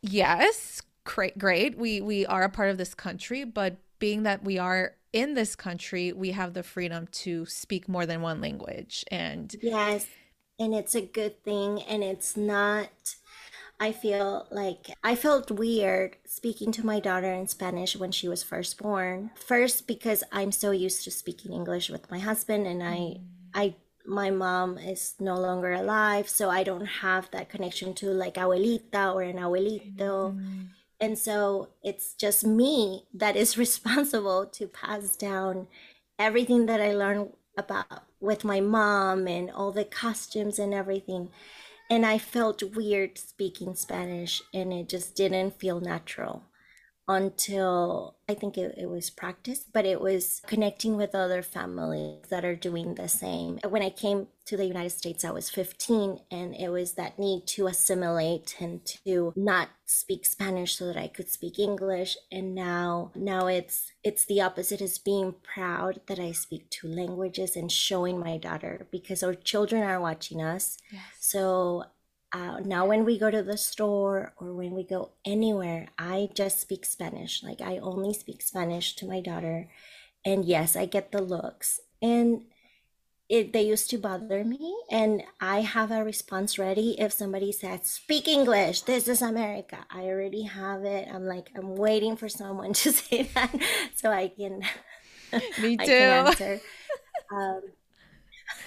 yes, 0.01 0.81
great, 1.05 1.37
great. 1.37 1.77
We 1.77 2.01
we 2.01 2.25
are 2.27 2.45
a 2.45 2.49
part 2.49 2.71
of 2.71 2.79
this 2.79 2.95
country, 2.95 3.45
but 3.45 3.77
being 3.99 4.23
that 4.23 4.45
we 4.45 4.59
are 4.59 4.95
in 5.13 5.35
this 5.35 5.55
country, 5.55 6.13
we 6.13 6.33
have 6.33 6.55
the 6.55 6.63
freedom 6.63 7.07
to 7.09 7.47
speak 7.47 7.89
more 7.89 8.07
than 8.07 8.21
one 8.21 8.41
language. 8.41 9.05
And 9.11 9.55
yes, 9.63 10.07
and 10.59 10.75
it's 10.75 10.95
a 10.95 11.01
good 11.01 11.43
thing, 11.43 11.83
and 11.83 12.03
it's 12.03 12.37
not. 12.37 13.17
I 13.81 13.91
feel 13.91 14.47
like 14.53 14.91
I 15.03 15.17
felt 15.17 15.51
weird 15.51 16.17
speaking 16.25 16.71
to 16.73 16.87
my 16.87 17.01
daughter 17.01 17.33
in 17.33 17.49
Spanish 17.49 17.97
when 17.97 18.13
she 18.13 18.29
was 18.29 18.45
first 18.45 18.79
born. 18.79 19.31
First, 19.35 19.89
because 19.89 20.23
I'm 20.31 20.53
so 20.53 20.71
used 20.71 21.03
to 21.05 21.11
speaking 21.11 21.53
English 21.53 21.91
with 21.91 22.11
my 22.11 22.21
husband, 22.21 22.67
and 22.67 22.83
I 22.83 22.97
mm. 22.97 23.21
I 23.53 23.75
my 24.07 24.31
mom 24.31 24.79
is 24.79 25.15
no 25.19 25.35
longer 25.35 25.73
alive, 25.73 26.29
so 26.29 26.51
I 26.51 26.63
don't 26.63 26.87
have 26.87 27.31
that 27.31 27.49
connection 27.49 27.95
to 27.95 28.11
like 28.11 28.35
abuelita 28.35 29.15
or 29.15 29.23
an 29.23 29.37
abuelito. 29.37 30.33
Mm-hmm. 30.33 30.63
And 31.01 31.19
so 31.19 31.71
it's 31.83 32.15
just 32.15 32.47
me 32.47 33.05
that 33.13 33.37
is 33.37 33.59
responsible 33.67 34.47
to 34.47 34.69
pass 34.69 35.17
down 35.17 35.67
everything 36.19 36.67
that 36.67 36.81
I 36.81 36.95
learned 36.95 37.31
about 37.57 38.05
with 38.21 38.45
my 38.45 38.61
mom 38.61 39.27
and 39.27 39.51
all 39.51 39.73
the 39.73 39.85
costumes 39.85 40.59
and 40.59 40.75
everything. 40.75 41.31
And 41.91 42.07
I 42.07 42.19
felt 42.19 42.63
weird 42.63 43.19
speaking 43.19 43.75
Spanish 43.75 44.43
and 44.53 44.73
it 44.73 44.89
just 44.89 45.15
didn't 45.15 45.59
feel 45.61 45.81
natural 45.81 46.45
until 47.07 48.17
I 48.29 48.35
think 48.35 48.57
it, 48.57 48.75
it 48.79 48.89
was 48.89 49.11
practice, 49.11 49.65
but 49.71 49.85
it 49.85 50.01
was 50.01 50.41
connecting 50.47 50.97
with 50.97 51.15
other 51.15 51.43
families 51.43 52.29
that 52.31 52.45
are 52.45 52.57
doing 52.57 52.95
the 52.95 53.09
same. 53.09 53.59
When 53.69 53.83
I 53.83 53.91
came 53.91 54.29
to 54.47 54.57
the 54.57 54.65
United 54.65 54.91
States, 54.91 55.25
I 55.25 55.31
was 55.31 55.51
15, 55.51 56.21
and 56.31 56.55
it 56.55 56.71
was 56.71 56.93
that 56.93 57.19
need 57.19 57.47
to 57.49 57.67
assimilate 57.67 58.57
and 58.61 58.85
to 59.05 59.33
not 59.37 59.69
speak 59.85 60.25
Spanish 60.25 60.77
so 60.77 60.87
that 60.87 60.97
I 60.97 61.09
could 61.09 61.31
speak 61.31 61.59
English. 61.59 62.17
And 62.33 62.55
now, 62.55 63.13
now 63.15 63.47
it's 63.47 63.93
it's 64.03 64.25
the 64.25 64.41
opposite. 64.41 64.81
Is 64.81 64.99
being 64.99 65.35
proud 65.43 66.01
that 66.07 66.19
I 66.19 66.33
speak 66.33 66.71
two 66.71 66.89
languages 66.89 67.57
and 67.57 67.71
showing 67.71 68.19
my 68.19 68.39
daughter 68.39 68.87
because 68.91 69.23
our 69.23 69.35
children 69.35 69.83
are 69.83 70.01
watching 70.01 70.43
us. 70.43 70.79
Yes. 70.91 71.03
So 71.21 71.85
uh, 72.35 72.61
now 72.65 72.87
when 72.87 73.05
we 73.05 73.19
go 73.19 73.31
to 73.31 73.43
the 73.43 73.57
store 73.57 74.35
or 74.37 74.53
when 74.53 74.73
we 74.73 74.83
go 74.83 75.13
anywhere, 75.25 75.89
I 75.99 76.29
just 76.35 76.61
speak 76.61 76.85
Spanish. 76.85 77.43
Like 77.43 77.61
I 77.61 77.79
only 77.79 78.13
speak 78.13 78.43
Spanish 78.43 78.95
to 78.97 79.07
my 79.07 79.21
daughter. 79.21 79.69
And 80.25 80.45
yes, 80.45 80.75
I 80.77 80.87
get 80.87 81.13
the 81.13 81.23
looks. 81.23 81.81
And 82.03 82.45
it, 83.31 83.55
they 83.55 83.63
used 83.63 83.89
to 83.89 83.97
bother 83.97 84.45
me 84.45 84.77
and 84.91 85.23
i 85.41 85.63
have 85.63 85.91
a 85.91 86.05
response 86.05 86.59
ready 86.59 87.01
if 87.01 87.11
somebody 87.11 87.51
says 87.51 87.81
speak 87.85 88.29
english 88.29 88.83
this 88.83 89.09
is 89.09 89.23
america 89.23 89.79
i 89.91 90.03
already 90.03 90.43
have 90.43 90.85
it 90.85 91.09
i'm 91.11 91.25
like 91.25 91.51
i'm 91.57 91.75
waiting 91.75 92.19
for 92.19 92.29
someone 92.29 92.73
to 92.75 92.93
say 92.93 93.23
that 93.23 93.51
so 93.97 94.11
i 94.11 94.29
can 94.29 94.61
me 95.61 95.77
too 95.77 95.87
can 95.87 96.27
answer. 96.27 96.61
Um, 97.33 97.63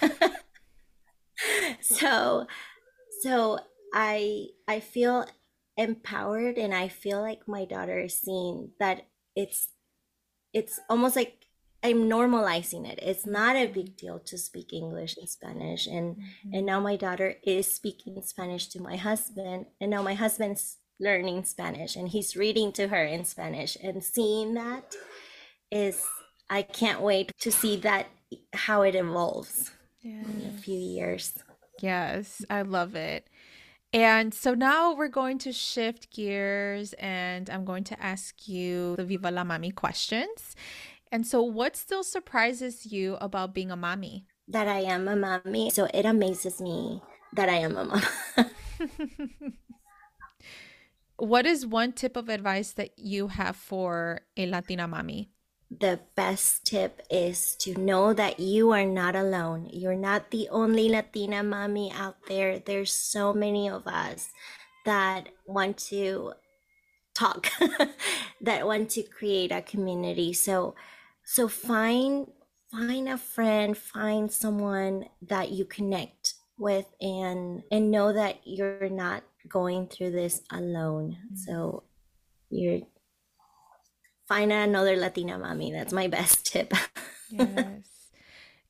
so 1.80 2.46
so 3.22 3.58
i 3.94 4.46
i 4.66 4.80
feel 4.80 5.26
empowered 5.76 6.56
and 6.58 6.74
i 6.74 6.88
feel 6.88 7.20
like 7.20 7.46
my 7.46 7.64
daughter 7.64 7.98
is 8.00 8.18
seeing 8.18 8.70
that 8.78 9.06
it's 9.36 9.68
it's 10.52 10.80
almost 10.88 11.14
like 11.14 11.38
I'm 11.82 12.08
normalizing 12.08 12.88
it. 12.90 12.98
It's 13.00 13.24
not 13.24 13.54
a 13.54 13.66
big 13.66 13.96
deal 13.96 14.18
to 14.18 14.36
speak 14.36 14.72
English 14.72 15.16
and 15.16 15.28
Spanish. 15.28 15.86
And 15.86 16.16
mm-hmm. 16.16 16.54
and 16.54 16.66
now 16.66 16.80
my 16.80 16.96
daughter 16.96 17.36
is 17.44 17.72
speaking 17.72 18.20
Spanish 18.22 18.66
to 18.68 18.82
my 18.82 18.96
husband. 18.96 19.66
And 19.80 19.90
now 19.90 20.02
my 20.02 20.14
husband's 20.14 20.78
learning 21.00 21.44
Spanish 21.44 21.94
and 21.94 22.08
he's 22.08 22.36
reading 22.36 22.72
to 22.72 22.88
her 22.88 23.04
in 23.04 23.24
Spanish. 23.24 23.76
And 23.80 24.02
seeing 24.02 24.54
that 24.54 24.96
is 25.70 26.04
I 26.50 26.62
can't 26.62 27.00
wait 27.00 27.30
to 27.40 27.52
see 27.52 27.76
that 27.76 28.08
how 28.52 28.82
it 28.82 28.96
evolves 28.96 29.70
in 30.02 30.52
a 30.52 30.58
few 30.60 30.78
years. 30.78 31.34
Yes, 31.80 32.44
I 32.50 32.62
love 32.62 32.94
it. 32.94 33.28
And 33.92 34.34
so 34.34 34.52
now 34.52 34.94
we're 34.94 35.08
going 35.08 35.38
to 35.38 35.52
shift 35.52 36.12
gears 36.12 36.92
and 36.94 37.48
I'm 37.48 37.64
going 37.64 37.84
to 37.84 38.02
ask 38.02 38.46
you 38.46 38.96
the 38.96 39.04
Viva 39.04 39.30
la 39.30 39.44
Mami 39.44 39.74
questions. 39.74 40.54
And 41.10 41.26
so, 41.26 41.42
what 41.42 41.74
still 41.74 42.04
surprises 42.04 42.84
you 42.92 43.16
about 43.20 43.54
being 43.54 43.70
a 43.70 43.76
mommy? 43.76 44.26
That 44.46 44.68
I 44.68 44.80
am 44.80 45.08
a 45.08 45.16
mommy. 45.16 45.70
So, 45.70 45.88
it 45.94 46.04
amazes 46.04 46.60
me 46.60 47.00
that 47.32 47.48
I 47.48 47.56
am 47.56 47.76
a 47.76 47.84
mom. 47.84 48.02
what 51.16 51.46
is 51.46 51.66
one 51.66 51.92
tip 51.92 52.16
of 52.16 52.28
advice 52.28 52.72
that 52.72 52.98
you 52.98 53.28
have 53.28 53.56
for 53.56 54.20
a 54.36 54.46
Latina 54.46 54.86
mommy? 54.86 55.30
The 55.70 56.00
best 56.16 56.64
tip 56.64 57.02
is 57.10 57.54
to 57.60 57.78
know 57.78 58.14
that 58.14 58.40
you 58.40 58.70
are 58.72 58.86
not 58.86 59.14
alone. 59.14 59.68
You're 59.70 59.94
not 59.94 60.30
the 60.30 60.48
only 60.48 60.88
Latina 60.88 61.42
mommy 61.42 61.92
out 61.92 62.16
there. 62.26 62.58
There's 62.58 62.92
so 62.92 63.34
many 63.34 63.68
of 63.68 63.86
us 63.86 64.30
that 64.86 65.28
want 65.46 65.76
to 65.92 66.32
talk, 67.14 67.48
that 68.40 68.66
want 68.66 68.90
to 68.90 69.02
create 69.02 69.52
a 69.52 69.60
community. 69.60 70.32
So, 70.32 70.74
so 71.24 71.48
find 71.48 72.28
find 72.70 73.08
a 73.08 73.18
friend, 73.18 73.76
find 73.76 74.30
someone 74.30 75.06
that 75.22 75.50
you 75.50 75.64
connect 75.64 76.34
with 76.58 76.86
and 77.00 77.62
and 77.70 77.90
know 77.90 78.12
that 78.12 78.40
you're 78.44 78.88
not 78.88 79.22
going 79.48 79.86
through 79.86 80.10
this 80.10 80.42
alone. 80.50 81.16
So 81.34 81.84
you're 82.50 82.80
find 84.28 84.52
another 84.52 84.96
Latina 84.96 85.38
mommy. 85.38 85.72
That's 85.72 85.92
my 85.92 86.06
best 86.06 86.46
tip. 86.46 86.72
yes. 87.30 87.88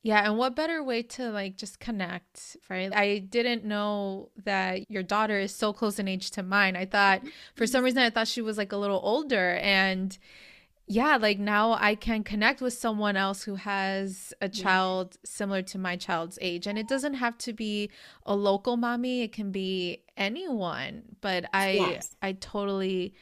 Yeah, 0.02 0.24
and 0.24 0.38
what 0.38 0.54
better 0.54 0.82
way 0.82 1.02
to 1.02 1.30
like 1.30 1.56
just 1.56 1.80
connect, 1.80 2.56
right? 2.70 2.94
I 2.94 3.18
didn't 3.18 3.64
know 3.64 4.30
that 4.44 4.88
your 4.90 5.02
daughter 5.02 5.38
is 5.38 5.54
so 5.54 5.72
close 5.72 5.98
in 5.98 6.06
age 6.06 6.30
to 6.32 6.42
mine. 6.42 6.76
I 6.76 6.86
thought 6.86 7.22
for 7.56 7.66
some 7.66 7.80
mm-hmm. 7.80 7.84
reason 7.86 8.02
I 8.04 8.10
thought 8.10 8.28
she 8.28 8.40
was 8.40 8.56
like 8.56 8.72
a 8.72 8.76
little 8.76 9.00
older 9.02 9.56
and 9.56 10.16
yeah, 10.86 11.16
like 11.16 11.38
now 11.38 11.72
I 11.72 11.94
can 11.94 12.24
connect 12.24 12.62
with 12.62 12.72
someone 12.72 13.16
else 13.16 13.42
who 13.42 13.56
has 13.56 14.32
a 14.40 14.48
child 14.48 15.18
similar 15.24 15.60
to 15.62 15.78
my 15.78 15.96
child's 15.96 16.38
age. 16.40 16.66
And 16.66 16.78
it 16.78 16.88
doesn't 16.88 17.14
have 17.14 17.36
to 17.38 17.52
be 17.52 17.90
a 18.24 18.34
local 18.34 18.78
mommy, 18.78 19.22
it 19.22 19.32
can 19.32 19.52
be 19.52 20.04
anyone. 20.16 21.02
But 21.20 21.44
I 21.52 21.72
yes. 21.72 22.16
I 22.22 22.32
totally 22.32 23.12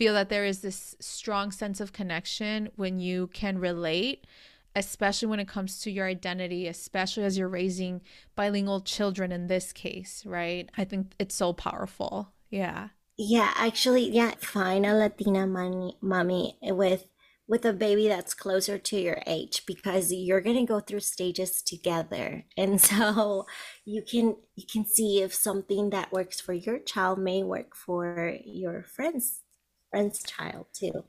feel 0.00 0.14
that 0.14 0.30
there 0.30 0.46
is 0.46 0.62
this 0.62 0.96
strong 0.98 1.50
sense 1.50 1.78
of 1.78 1.92
connection 1.92 2.70
when 2.76 2.98
you 2.98 3.26
can 3.34 3.58
relate, 3.58 4.26
especially 4.74 5.28
when 5.28 5.38
it 5.38 5.46
comes 5.46 5.78
to 5.78 5.90
your 5.90 6.06
identity, 6.06 6.66
especially 6.66 7.22
as 7.22 7.36
you're 7.36 7.46
raising 7.46 8.00
bilingual 8.34 8.80
children 8.80 9.30
in 9.30 9.46
this 9.46 9.74
case, 9.74 10.22
right? 10.24 10.70
I 10.78 10.84
think 10.84 11.12
it's 11.18 11.34
so 11.34 11.52
powerful. 11.52 12.32
Yeah. 12.48 12.88
Yeah, 13.18 13.52
actually, 13.56 14.08
yeah, 14.10 14.32
find 14.40 14.86
a 14.86 14.94
Latina 14.94 15.46
mommy, 15.46 15.98
mommy 16.00 16.56
with 16.62 17.04
with 17.46 17.66
a 17.66 17.72
baby 17.74 18.08
that's 18.08 18.32
closer 18.32 18.78
to 18.78 18.98
your 18.98 19.20
age 19.26 19.64
because 19.66 20.10
you're 20.12 20.40
going 20.40 20.56
to 20.56 20.72
go 20.72 20.80
through 20.80 21.00
stages 21.00 21.60
together 21.60 22.44
and 22.56 22.80
so 22.88 23.44
you 23.84 24.02
can 24.02 24.36
you 24.54 24.64
can 24.72 24.86
see 24.86 25.20
if 25.20 25.34
something 25.34 25.90
that 25.90 26.12
works 26.12 26.40
for 26.40 26.52
your 26.52 26.78
child 26.78 27.18
may 27.18 27.42
work 27.42 27.74
for 27.74 28.38
your 28.44 28.84
friend's 28.84 29.42
friend's 29.90 30.22
child 30.22 30.66
too 30.72 31.04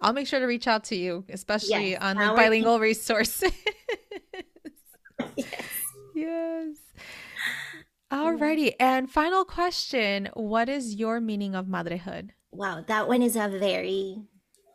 i'll 0.00 0.12
make 0.12 0.26
sure 0.26 0.40
to 0.40 0.46
reach 0.46 0.66
out 0.66 0.84
to 0.84 0.96
you 0.96 1.24
especially 1.28 1.90
yes, 1.90 2.02
on 2.02 2.16
the 2.16 2.32
bilingual 2.34 2.78
resources 2.78 3.52
yes. 5.36 5.46
yes 6.14 6.76
Alrighty. 8.12 8.74
And 8.78 9.10
final 9.10 9.44
question 9.44 10.28
What 10.34 10.68
is 10.68 10.94
your 10.94 11.20
meaning 11.20 11.54
of 11.54 11.66
motherhood? 11.66 12.32
Wow, 12.52 12.84
that 12.86 13.08
one 13.08 13.20
is 13.20 13.34
a 13.36 13.48
very 13.48 14.22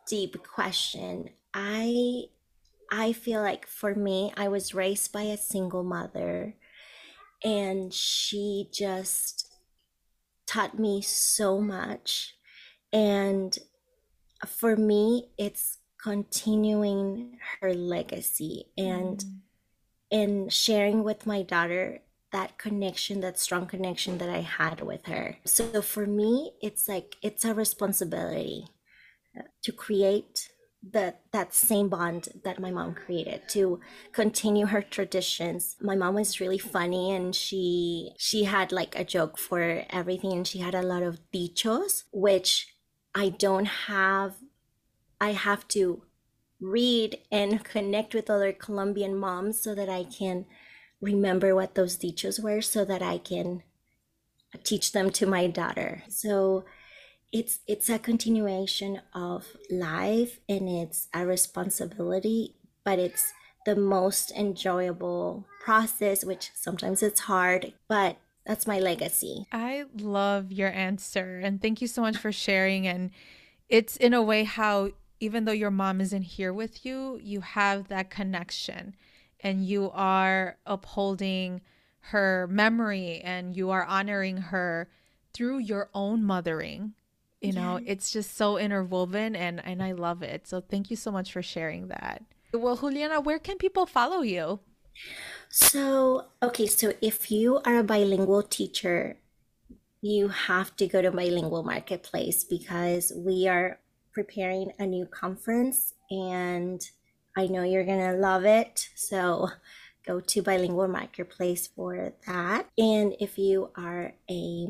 deep 0.06 0.42
question. 0.42 1.30
I 1.54 2.24
I 2.90 3.12
feel 3.14 3.40
like 3.40 3.66
for 3.66 3.94
me, 3.94 4.32
I 4.36 4.48
was 4.48 4.74
raised 4.74 5.12
by 5.12 5.22
a 5.22 5.38
single 5.38 5.82
mother 5.82 6.56
and 7.42 7.92
she 7.92 8.68
just 8.72 9.48
taught 10.46 10.78
me 10.78 11.00
so 11.00 11.58
much. 11.58 12.34
And 12.92 13.56
for 14.46 14.76
me, 14.76 15.30
it's 15.38 15.78
continuing 16.02 17.38
her 17.60 17.72
legacy 17.72 18.66
and 18.76 19.18
mm. 19.18 19.38
and 20.10 20.52
sharing 20.52 21.04
with 21.04 21.26
my 21.26 21.42
daughter 21.42 22.00
that 22.32 22.58
connection, 22.58 23.20
that 23.20 23.38
strong 23.38 23.66
connection 23.66 24.18
that 24.18 24.28
I 24.28 24.40
had 24.40 24.80
with 24.80 25.06
her. 25.06 25.36
So 25.44 25.82
for 25.82 26.06
me, 26.06 26.52
it's 26.60 26.88
like 26.88 27.16
it's 27.22 27.44
a 27.44 27.54
responsibility 27.54 28.66
uh, 29.38 29.42
to 29.62 29.72
create 29.72 30.48
that 30.90 31.20
that 31.32 31.54
same 31.54 31.88
bond 31.88 32.28
that 32.42 32.58
my 32.58 32.70
mom 32.70 32.92
created 32.92 33.48
to 33.48 33.78
continue 34.10 34.66
her 34.66 34.82
traditions 34.82 35.76
my 35.80 35.94
mom 35.94 36.16
was 36.16 36.40
really 36.40 36.58
funny 36.58 37.14
and 37.14 37.36
she 37.36 38.10
she 38.18 38.42
had 38.42 38.72
like 38.72 38.98
a 38.98 39.04
joke 39.04 39.38
for 39.38 39.84
everything 39.90 40.32
and 40.32 40.44
she 40.48 40.58
had 40.58 40.74
a 40.74 40.82
lot 40.82 41.04
of 41.04 41.20
dichos 41.32 42.02
which 42.12 42.71
i 43.14 43.28
don't 43.28 43.66
have 43.86 44.34
i 45.20 45.32
have 45.32 45.66
to 45.68 46.02
read 46.60 47.18
and 47.30 47.64
connect 47.64 48.14
with 48.14 48.30
other 48.30 48.52
colombian 48.52 49.16
moms 49.16 49.60
so 49.60 49.74
that 49.74 49.88
i 49.88 50.04
can 50.04 50.46
remember 51.02 51.54
what 51.54 51.74
those 51.74 51.98
dichos 51.98 52.40
were 52.42 52.62
so 52.62 52.84
that 52.86 53.02
I 53.02 53.18
can 53.18 53.64
teach 54.64 54.92
them 54.92 55.10
to 55.10 55.26
my 55.26 55.48
daughter. 55.48 56.04
So 56.08 56.64
it's 57.32 57.58
it's 57.66 57.90
a 57.90 57.98
continuation 57.98 59.00
of 59.12 59.56
life 59.70 60.38
and 60.48 60.68
it's 60.68 61.08
a 61.12 61.26
responsibility, 61.26 62.54
but 62.84 62.98
it's 62.98 63.32
the 63.66 63.76
most 63.76 64.30
enjoyable 64.32 65.46
process, 65.62 66.24
which 66.24 66.50
sometimes 66.54 67.02
it's 67.02 67.20
hard, 67.20 67.72
but 67.88 68.16
that's 68.44 68.66
my 68.66 68.80
legacy. 68.80 69.46
I 69.52 69.84
love 69.96 70.50
your 70.50 70.70
answer 70.70 71.40
and 71.42 71.60
thank 71.60 71.80
you 71.80 71.86
so 71.86 72.02
much 72.02 72.16
for 72.16 72.32
sharing 72.32 72.86
and 72.86 73.10
it's 73.68 73.96
in 73.96 74.12
a 74.12 74.22
way 74.22 74.44
how 74.44 74.90
even 75.20 75.44
though 75.44 75.52
your 75.52 75.70
mom 75.70 76.00
isn't 76.00 76.22
here 76.22 76.52
with 76.52 76.84
you, 76.84 77.20
you 77.22 77.40
have 77.40 77.88
that 77.88 78.10
connection 78.10 78.96
and 79.40 79.64
you 79.64 79.90
are 79.92 80.58
upholding 80.66 81.60
her 82.06 82.48
memory 82.50 83.20
and 83.22 83.56
you 83.56 83.70
are 83.70 83.84
honoring 83.84 84.36
her 84.36 84.88
through 85.32 85.58
your 85.58 85.88
own 85.94 86.24
mothering. 86.24 86.94
You 87.40 87.52
know 87.52 87.80
it's 87.84 88.12
just 88.12 88.36
so 88.36 88.56
interwoven 88.56 89.34
and 89.34 89.64
and 89.64 89.82
i 89.82 89.92
love 89.92 90.22
it. 90.22 90.46
So 90.46 90.60
thank 90.60 90.90
you 90.90 90.96
so 90.96 91.10
much 91.10 91.32
for 91.32 91.42
sharing 91.42 91.88
that. 91.88 92.22
Well 92.52 92.76
juliana 92.76 93.20
where 93.20 93.38
can 93.38 93.58
people 93.58 93.86
follow 93.86 94.22
you 94.22 94.60
so 95.48 96.26
okay 96.42 96.66
so 96.66 96.92
if 97.00 97.30
you 97.30 97.60
are 97.64 97.78
a 97.78 97.84
bilingual 97.84 98.42
teacher 98.42 99.16
you 100.00 100.28
have 100.28 100.74
to 100.76 100.86
go 100.86 101.00
to 101.00 101.10
bilingual 101.10 101.62
marketplace 101.62 102.44
because 102.44 103.12
we 103.16 103.46
are 103.46 103.78
preparing 104.12 104.72
a 104.78 104.86
new 104.86 105.06
conference 105.06 105.94
and 106.10 106.90
I 107.36 107.46
know 107.46 107.62
you're 107.62 107.84
going 107.84 108.12
to 108.12 108.18
love 108.18 108.44
it. 108.44 108.88
So 108.94 109.48
go 110.06 110.20
to 110.20 110.42
Bilingual 110.42 110.88
Marketplace 110.88 111.66
for 111.66 112.12
that. 112.26 112.68
And 112.76 113.14
if 113.20 113.38
you 113.38 113.70
are 113.76 114.12
a 114.30 114.66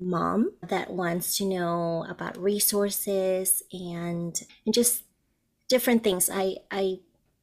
mom 0.00 0.52
that 0.62 0.90
wants 0.90 1.38
to 1.38 1.44
know 1.44 2.06
about 2.08 2.36
resources 2.36 3.62
and, 3.72 4.40
and 4.64 4.74
just 4.74 5.04
different 5.68 6.04
things, 6.04 6.28
I, 6.32 6.56
I 6.70 7.00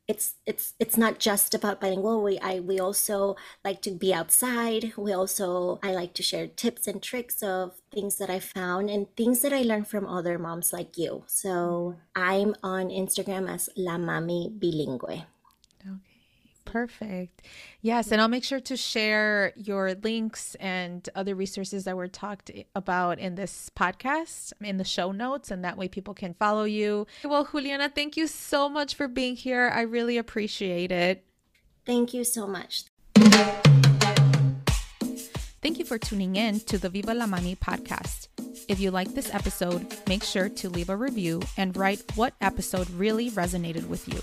it's 0.08 0.36
it's 0.46 0.74
it's 0.80 0.98
not 0.98 1.20
just 1.20 1.54
about 1.54 1.82
bilingual. 1.82 2.22
We 2.22 2.38
i 2.40 2.60
we 2.60 2.80
also 2.80 3.36
like 3.64 3.82
to 3.84 3.92
be 3.92 4.14
outside. 4.14 4.94
We 4.98 5.14
also 5.14 5.80
i 5.82 5.94
like 5.94 6.14
to 6.16 6.24
share 6.24 6.48
tips 6.48 6.88
and 6.88 7.02
tricks 7.02 7.42
of 7.42 7.82
things 7.92 8.18
that 8.18 8.30
i 8.30 8.40
found 8.40 8.90
and 8.90 9.08
things 9.16 9.42
that 9.42 9.54
i 9.54 9.62
learned 9.62 9.88
from 9.88 10.06
other 10.06 10.38
moms 10.38 10.72
like 10.72 10.98
you. 10.98 11.24
So 11.28 11.98
mm-hmm. 12.16 12.22
i'm 12.22 12.56
on 12.64 12.90
instagram 12.90 13.50
as 13.50 13.70
la 13.76 13.98
mamá 13.98 14.50
bilingüe 14.60 15.26
Perfect. 16.66 17.44
Yes, 17.82 18.12
and 18.12 18.20
I'll 18.20 18.28
make 18.28 18.44
sure 18.44 18.60
to 18.60 18.76
share 18.76 19.54
your 19.56 19.94
links 19.94 20.56
and 20.56 21.08
other 21.16 21.36
resources 21.36 21.86
that 21.86 21.96
were 21.96 22.08
talked 22.08 22.52
about 22.76 23.20
in 23.20 23.36
this 23.36 23.70
podcast 23.76 24.52
in 24.60 24.78
the 24.78 24.84
show 24.84 25.12
notes, 25.12 25.52
and 25.52 25.64
that 25.64 25.78
way 25.78 25.88
people 25.88 26.14
can 26.14 26.34
follow 26.34 26.64
you. 26.64 27.08
Well, 27.24 27.48
Juliana, 27.50 27.90
thank 27.90 28.18
you 28.18 28.28
so 28.28 28.68
much 28.68 28.96
for 28.96 29.08
being 29.08 29.36
here. 29.36 29.72
I 29.74 29.82
really 29.82 30.18
appreciate 30.18 30.92
it. 30.92 31.24
Thank 31.86 32.14
you 32.14 32.24
so 32.24 32.48
much. 32.48 32.86
Thank 35.62 35.80
you 35.80 35.86
for 35.86 35.98
tuning 35.98 36.36
in 36.36 36.60
to 36.62 36.78
the 36.78 36.90
Viva 36.90 37.14
la 37.14 37.26
Mami 37.26 37.58
podcast. 37.58 38.28
If 38.68 38.80
you 38.80 38.92
like 38.92 39.14
this 39.14 39.34
episode, 39.34 39.86
make 40.08 40.24
sure 40.24 40.50
to 40.50 40.70
leave 40.70 40.90
a 40.90 40.96
review 40.96 41.42
and 41.58 41.76
write 41.78 42.04
what 42.16 42.34
episode 42.42 42.90
really 42.92 43.30
resonated 43.32 43.88
with 43.88 44.08
you. 44.08 44.20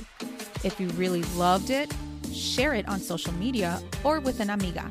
If 0.64 0.78
you 0.78 0.88
really 0.90 1.22
loved 1.36 1.70
it, 1.70 1.92
share 2.32 2.74
it 2.74 2.88
on 2.88 3.00
social 3.00 3.32
media, 3.34 3.82
or 4.04 4.20
with 4.20 4.40
an 4.40 4.50
amiga. 4.50 4.90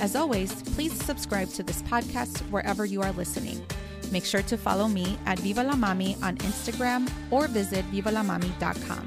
As 0.00 0.16
always, 0.16 0.62
please 0.74 0.92
subscribe 0.92 1.50
to 1.50 1.62
this 1.62 1.82
podcast 1.82 2.38
wherever 2.50 2.84
you 2.84 3.02
are 3.02 3.12
listening. 3.12 3.64
Make 4.10 4.24
sure 4.24 4.42
to 4.42 4.56
follow 4.56 4.88
me 4.88 5.18
at 5.26 5.38
Viva 5.38 5.62
La 5.62 5.74
Mami 5.74 6.20
on 6.22 6.36
Instagram 6.38 7.10
or 7.30 7.48
visit 7.48 7.84
vivalamami.com. 7.92 9.06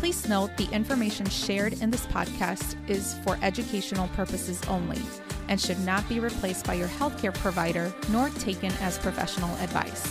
Please 0.00 0.28
note 0.28 0.56
the 0.56 0.70
information 0.70 1.28
shared 1.28 1.74
in 1.80 1.90
this 1.90 2.06
podcast 2.06 2.76
is 2.88 3.14
for 3.24 3.38
educational 3.42 4.08
purposes 4.08 4.60
only 4.68 5.00
and 5.48 5.60
should 5.60 5.80
not 5.80 6.06
be 6.08 6.20
replaced 6.20 6.66
by 6.66 6.74
your 6.74 6.88
healthcare 6.88 7.34
provider 7.34 7.92
nor 8.10 8.28
taken 8.30 8.72
as 8.80 8.98
professional 8.98 9.54
advice. 9.56 10.06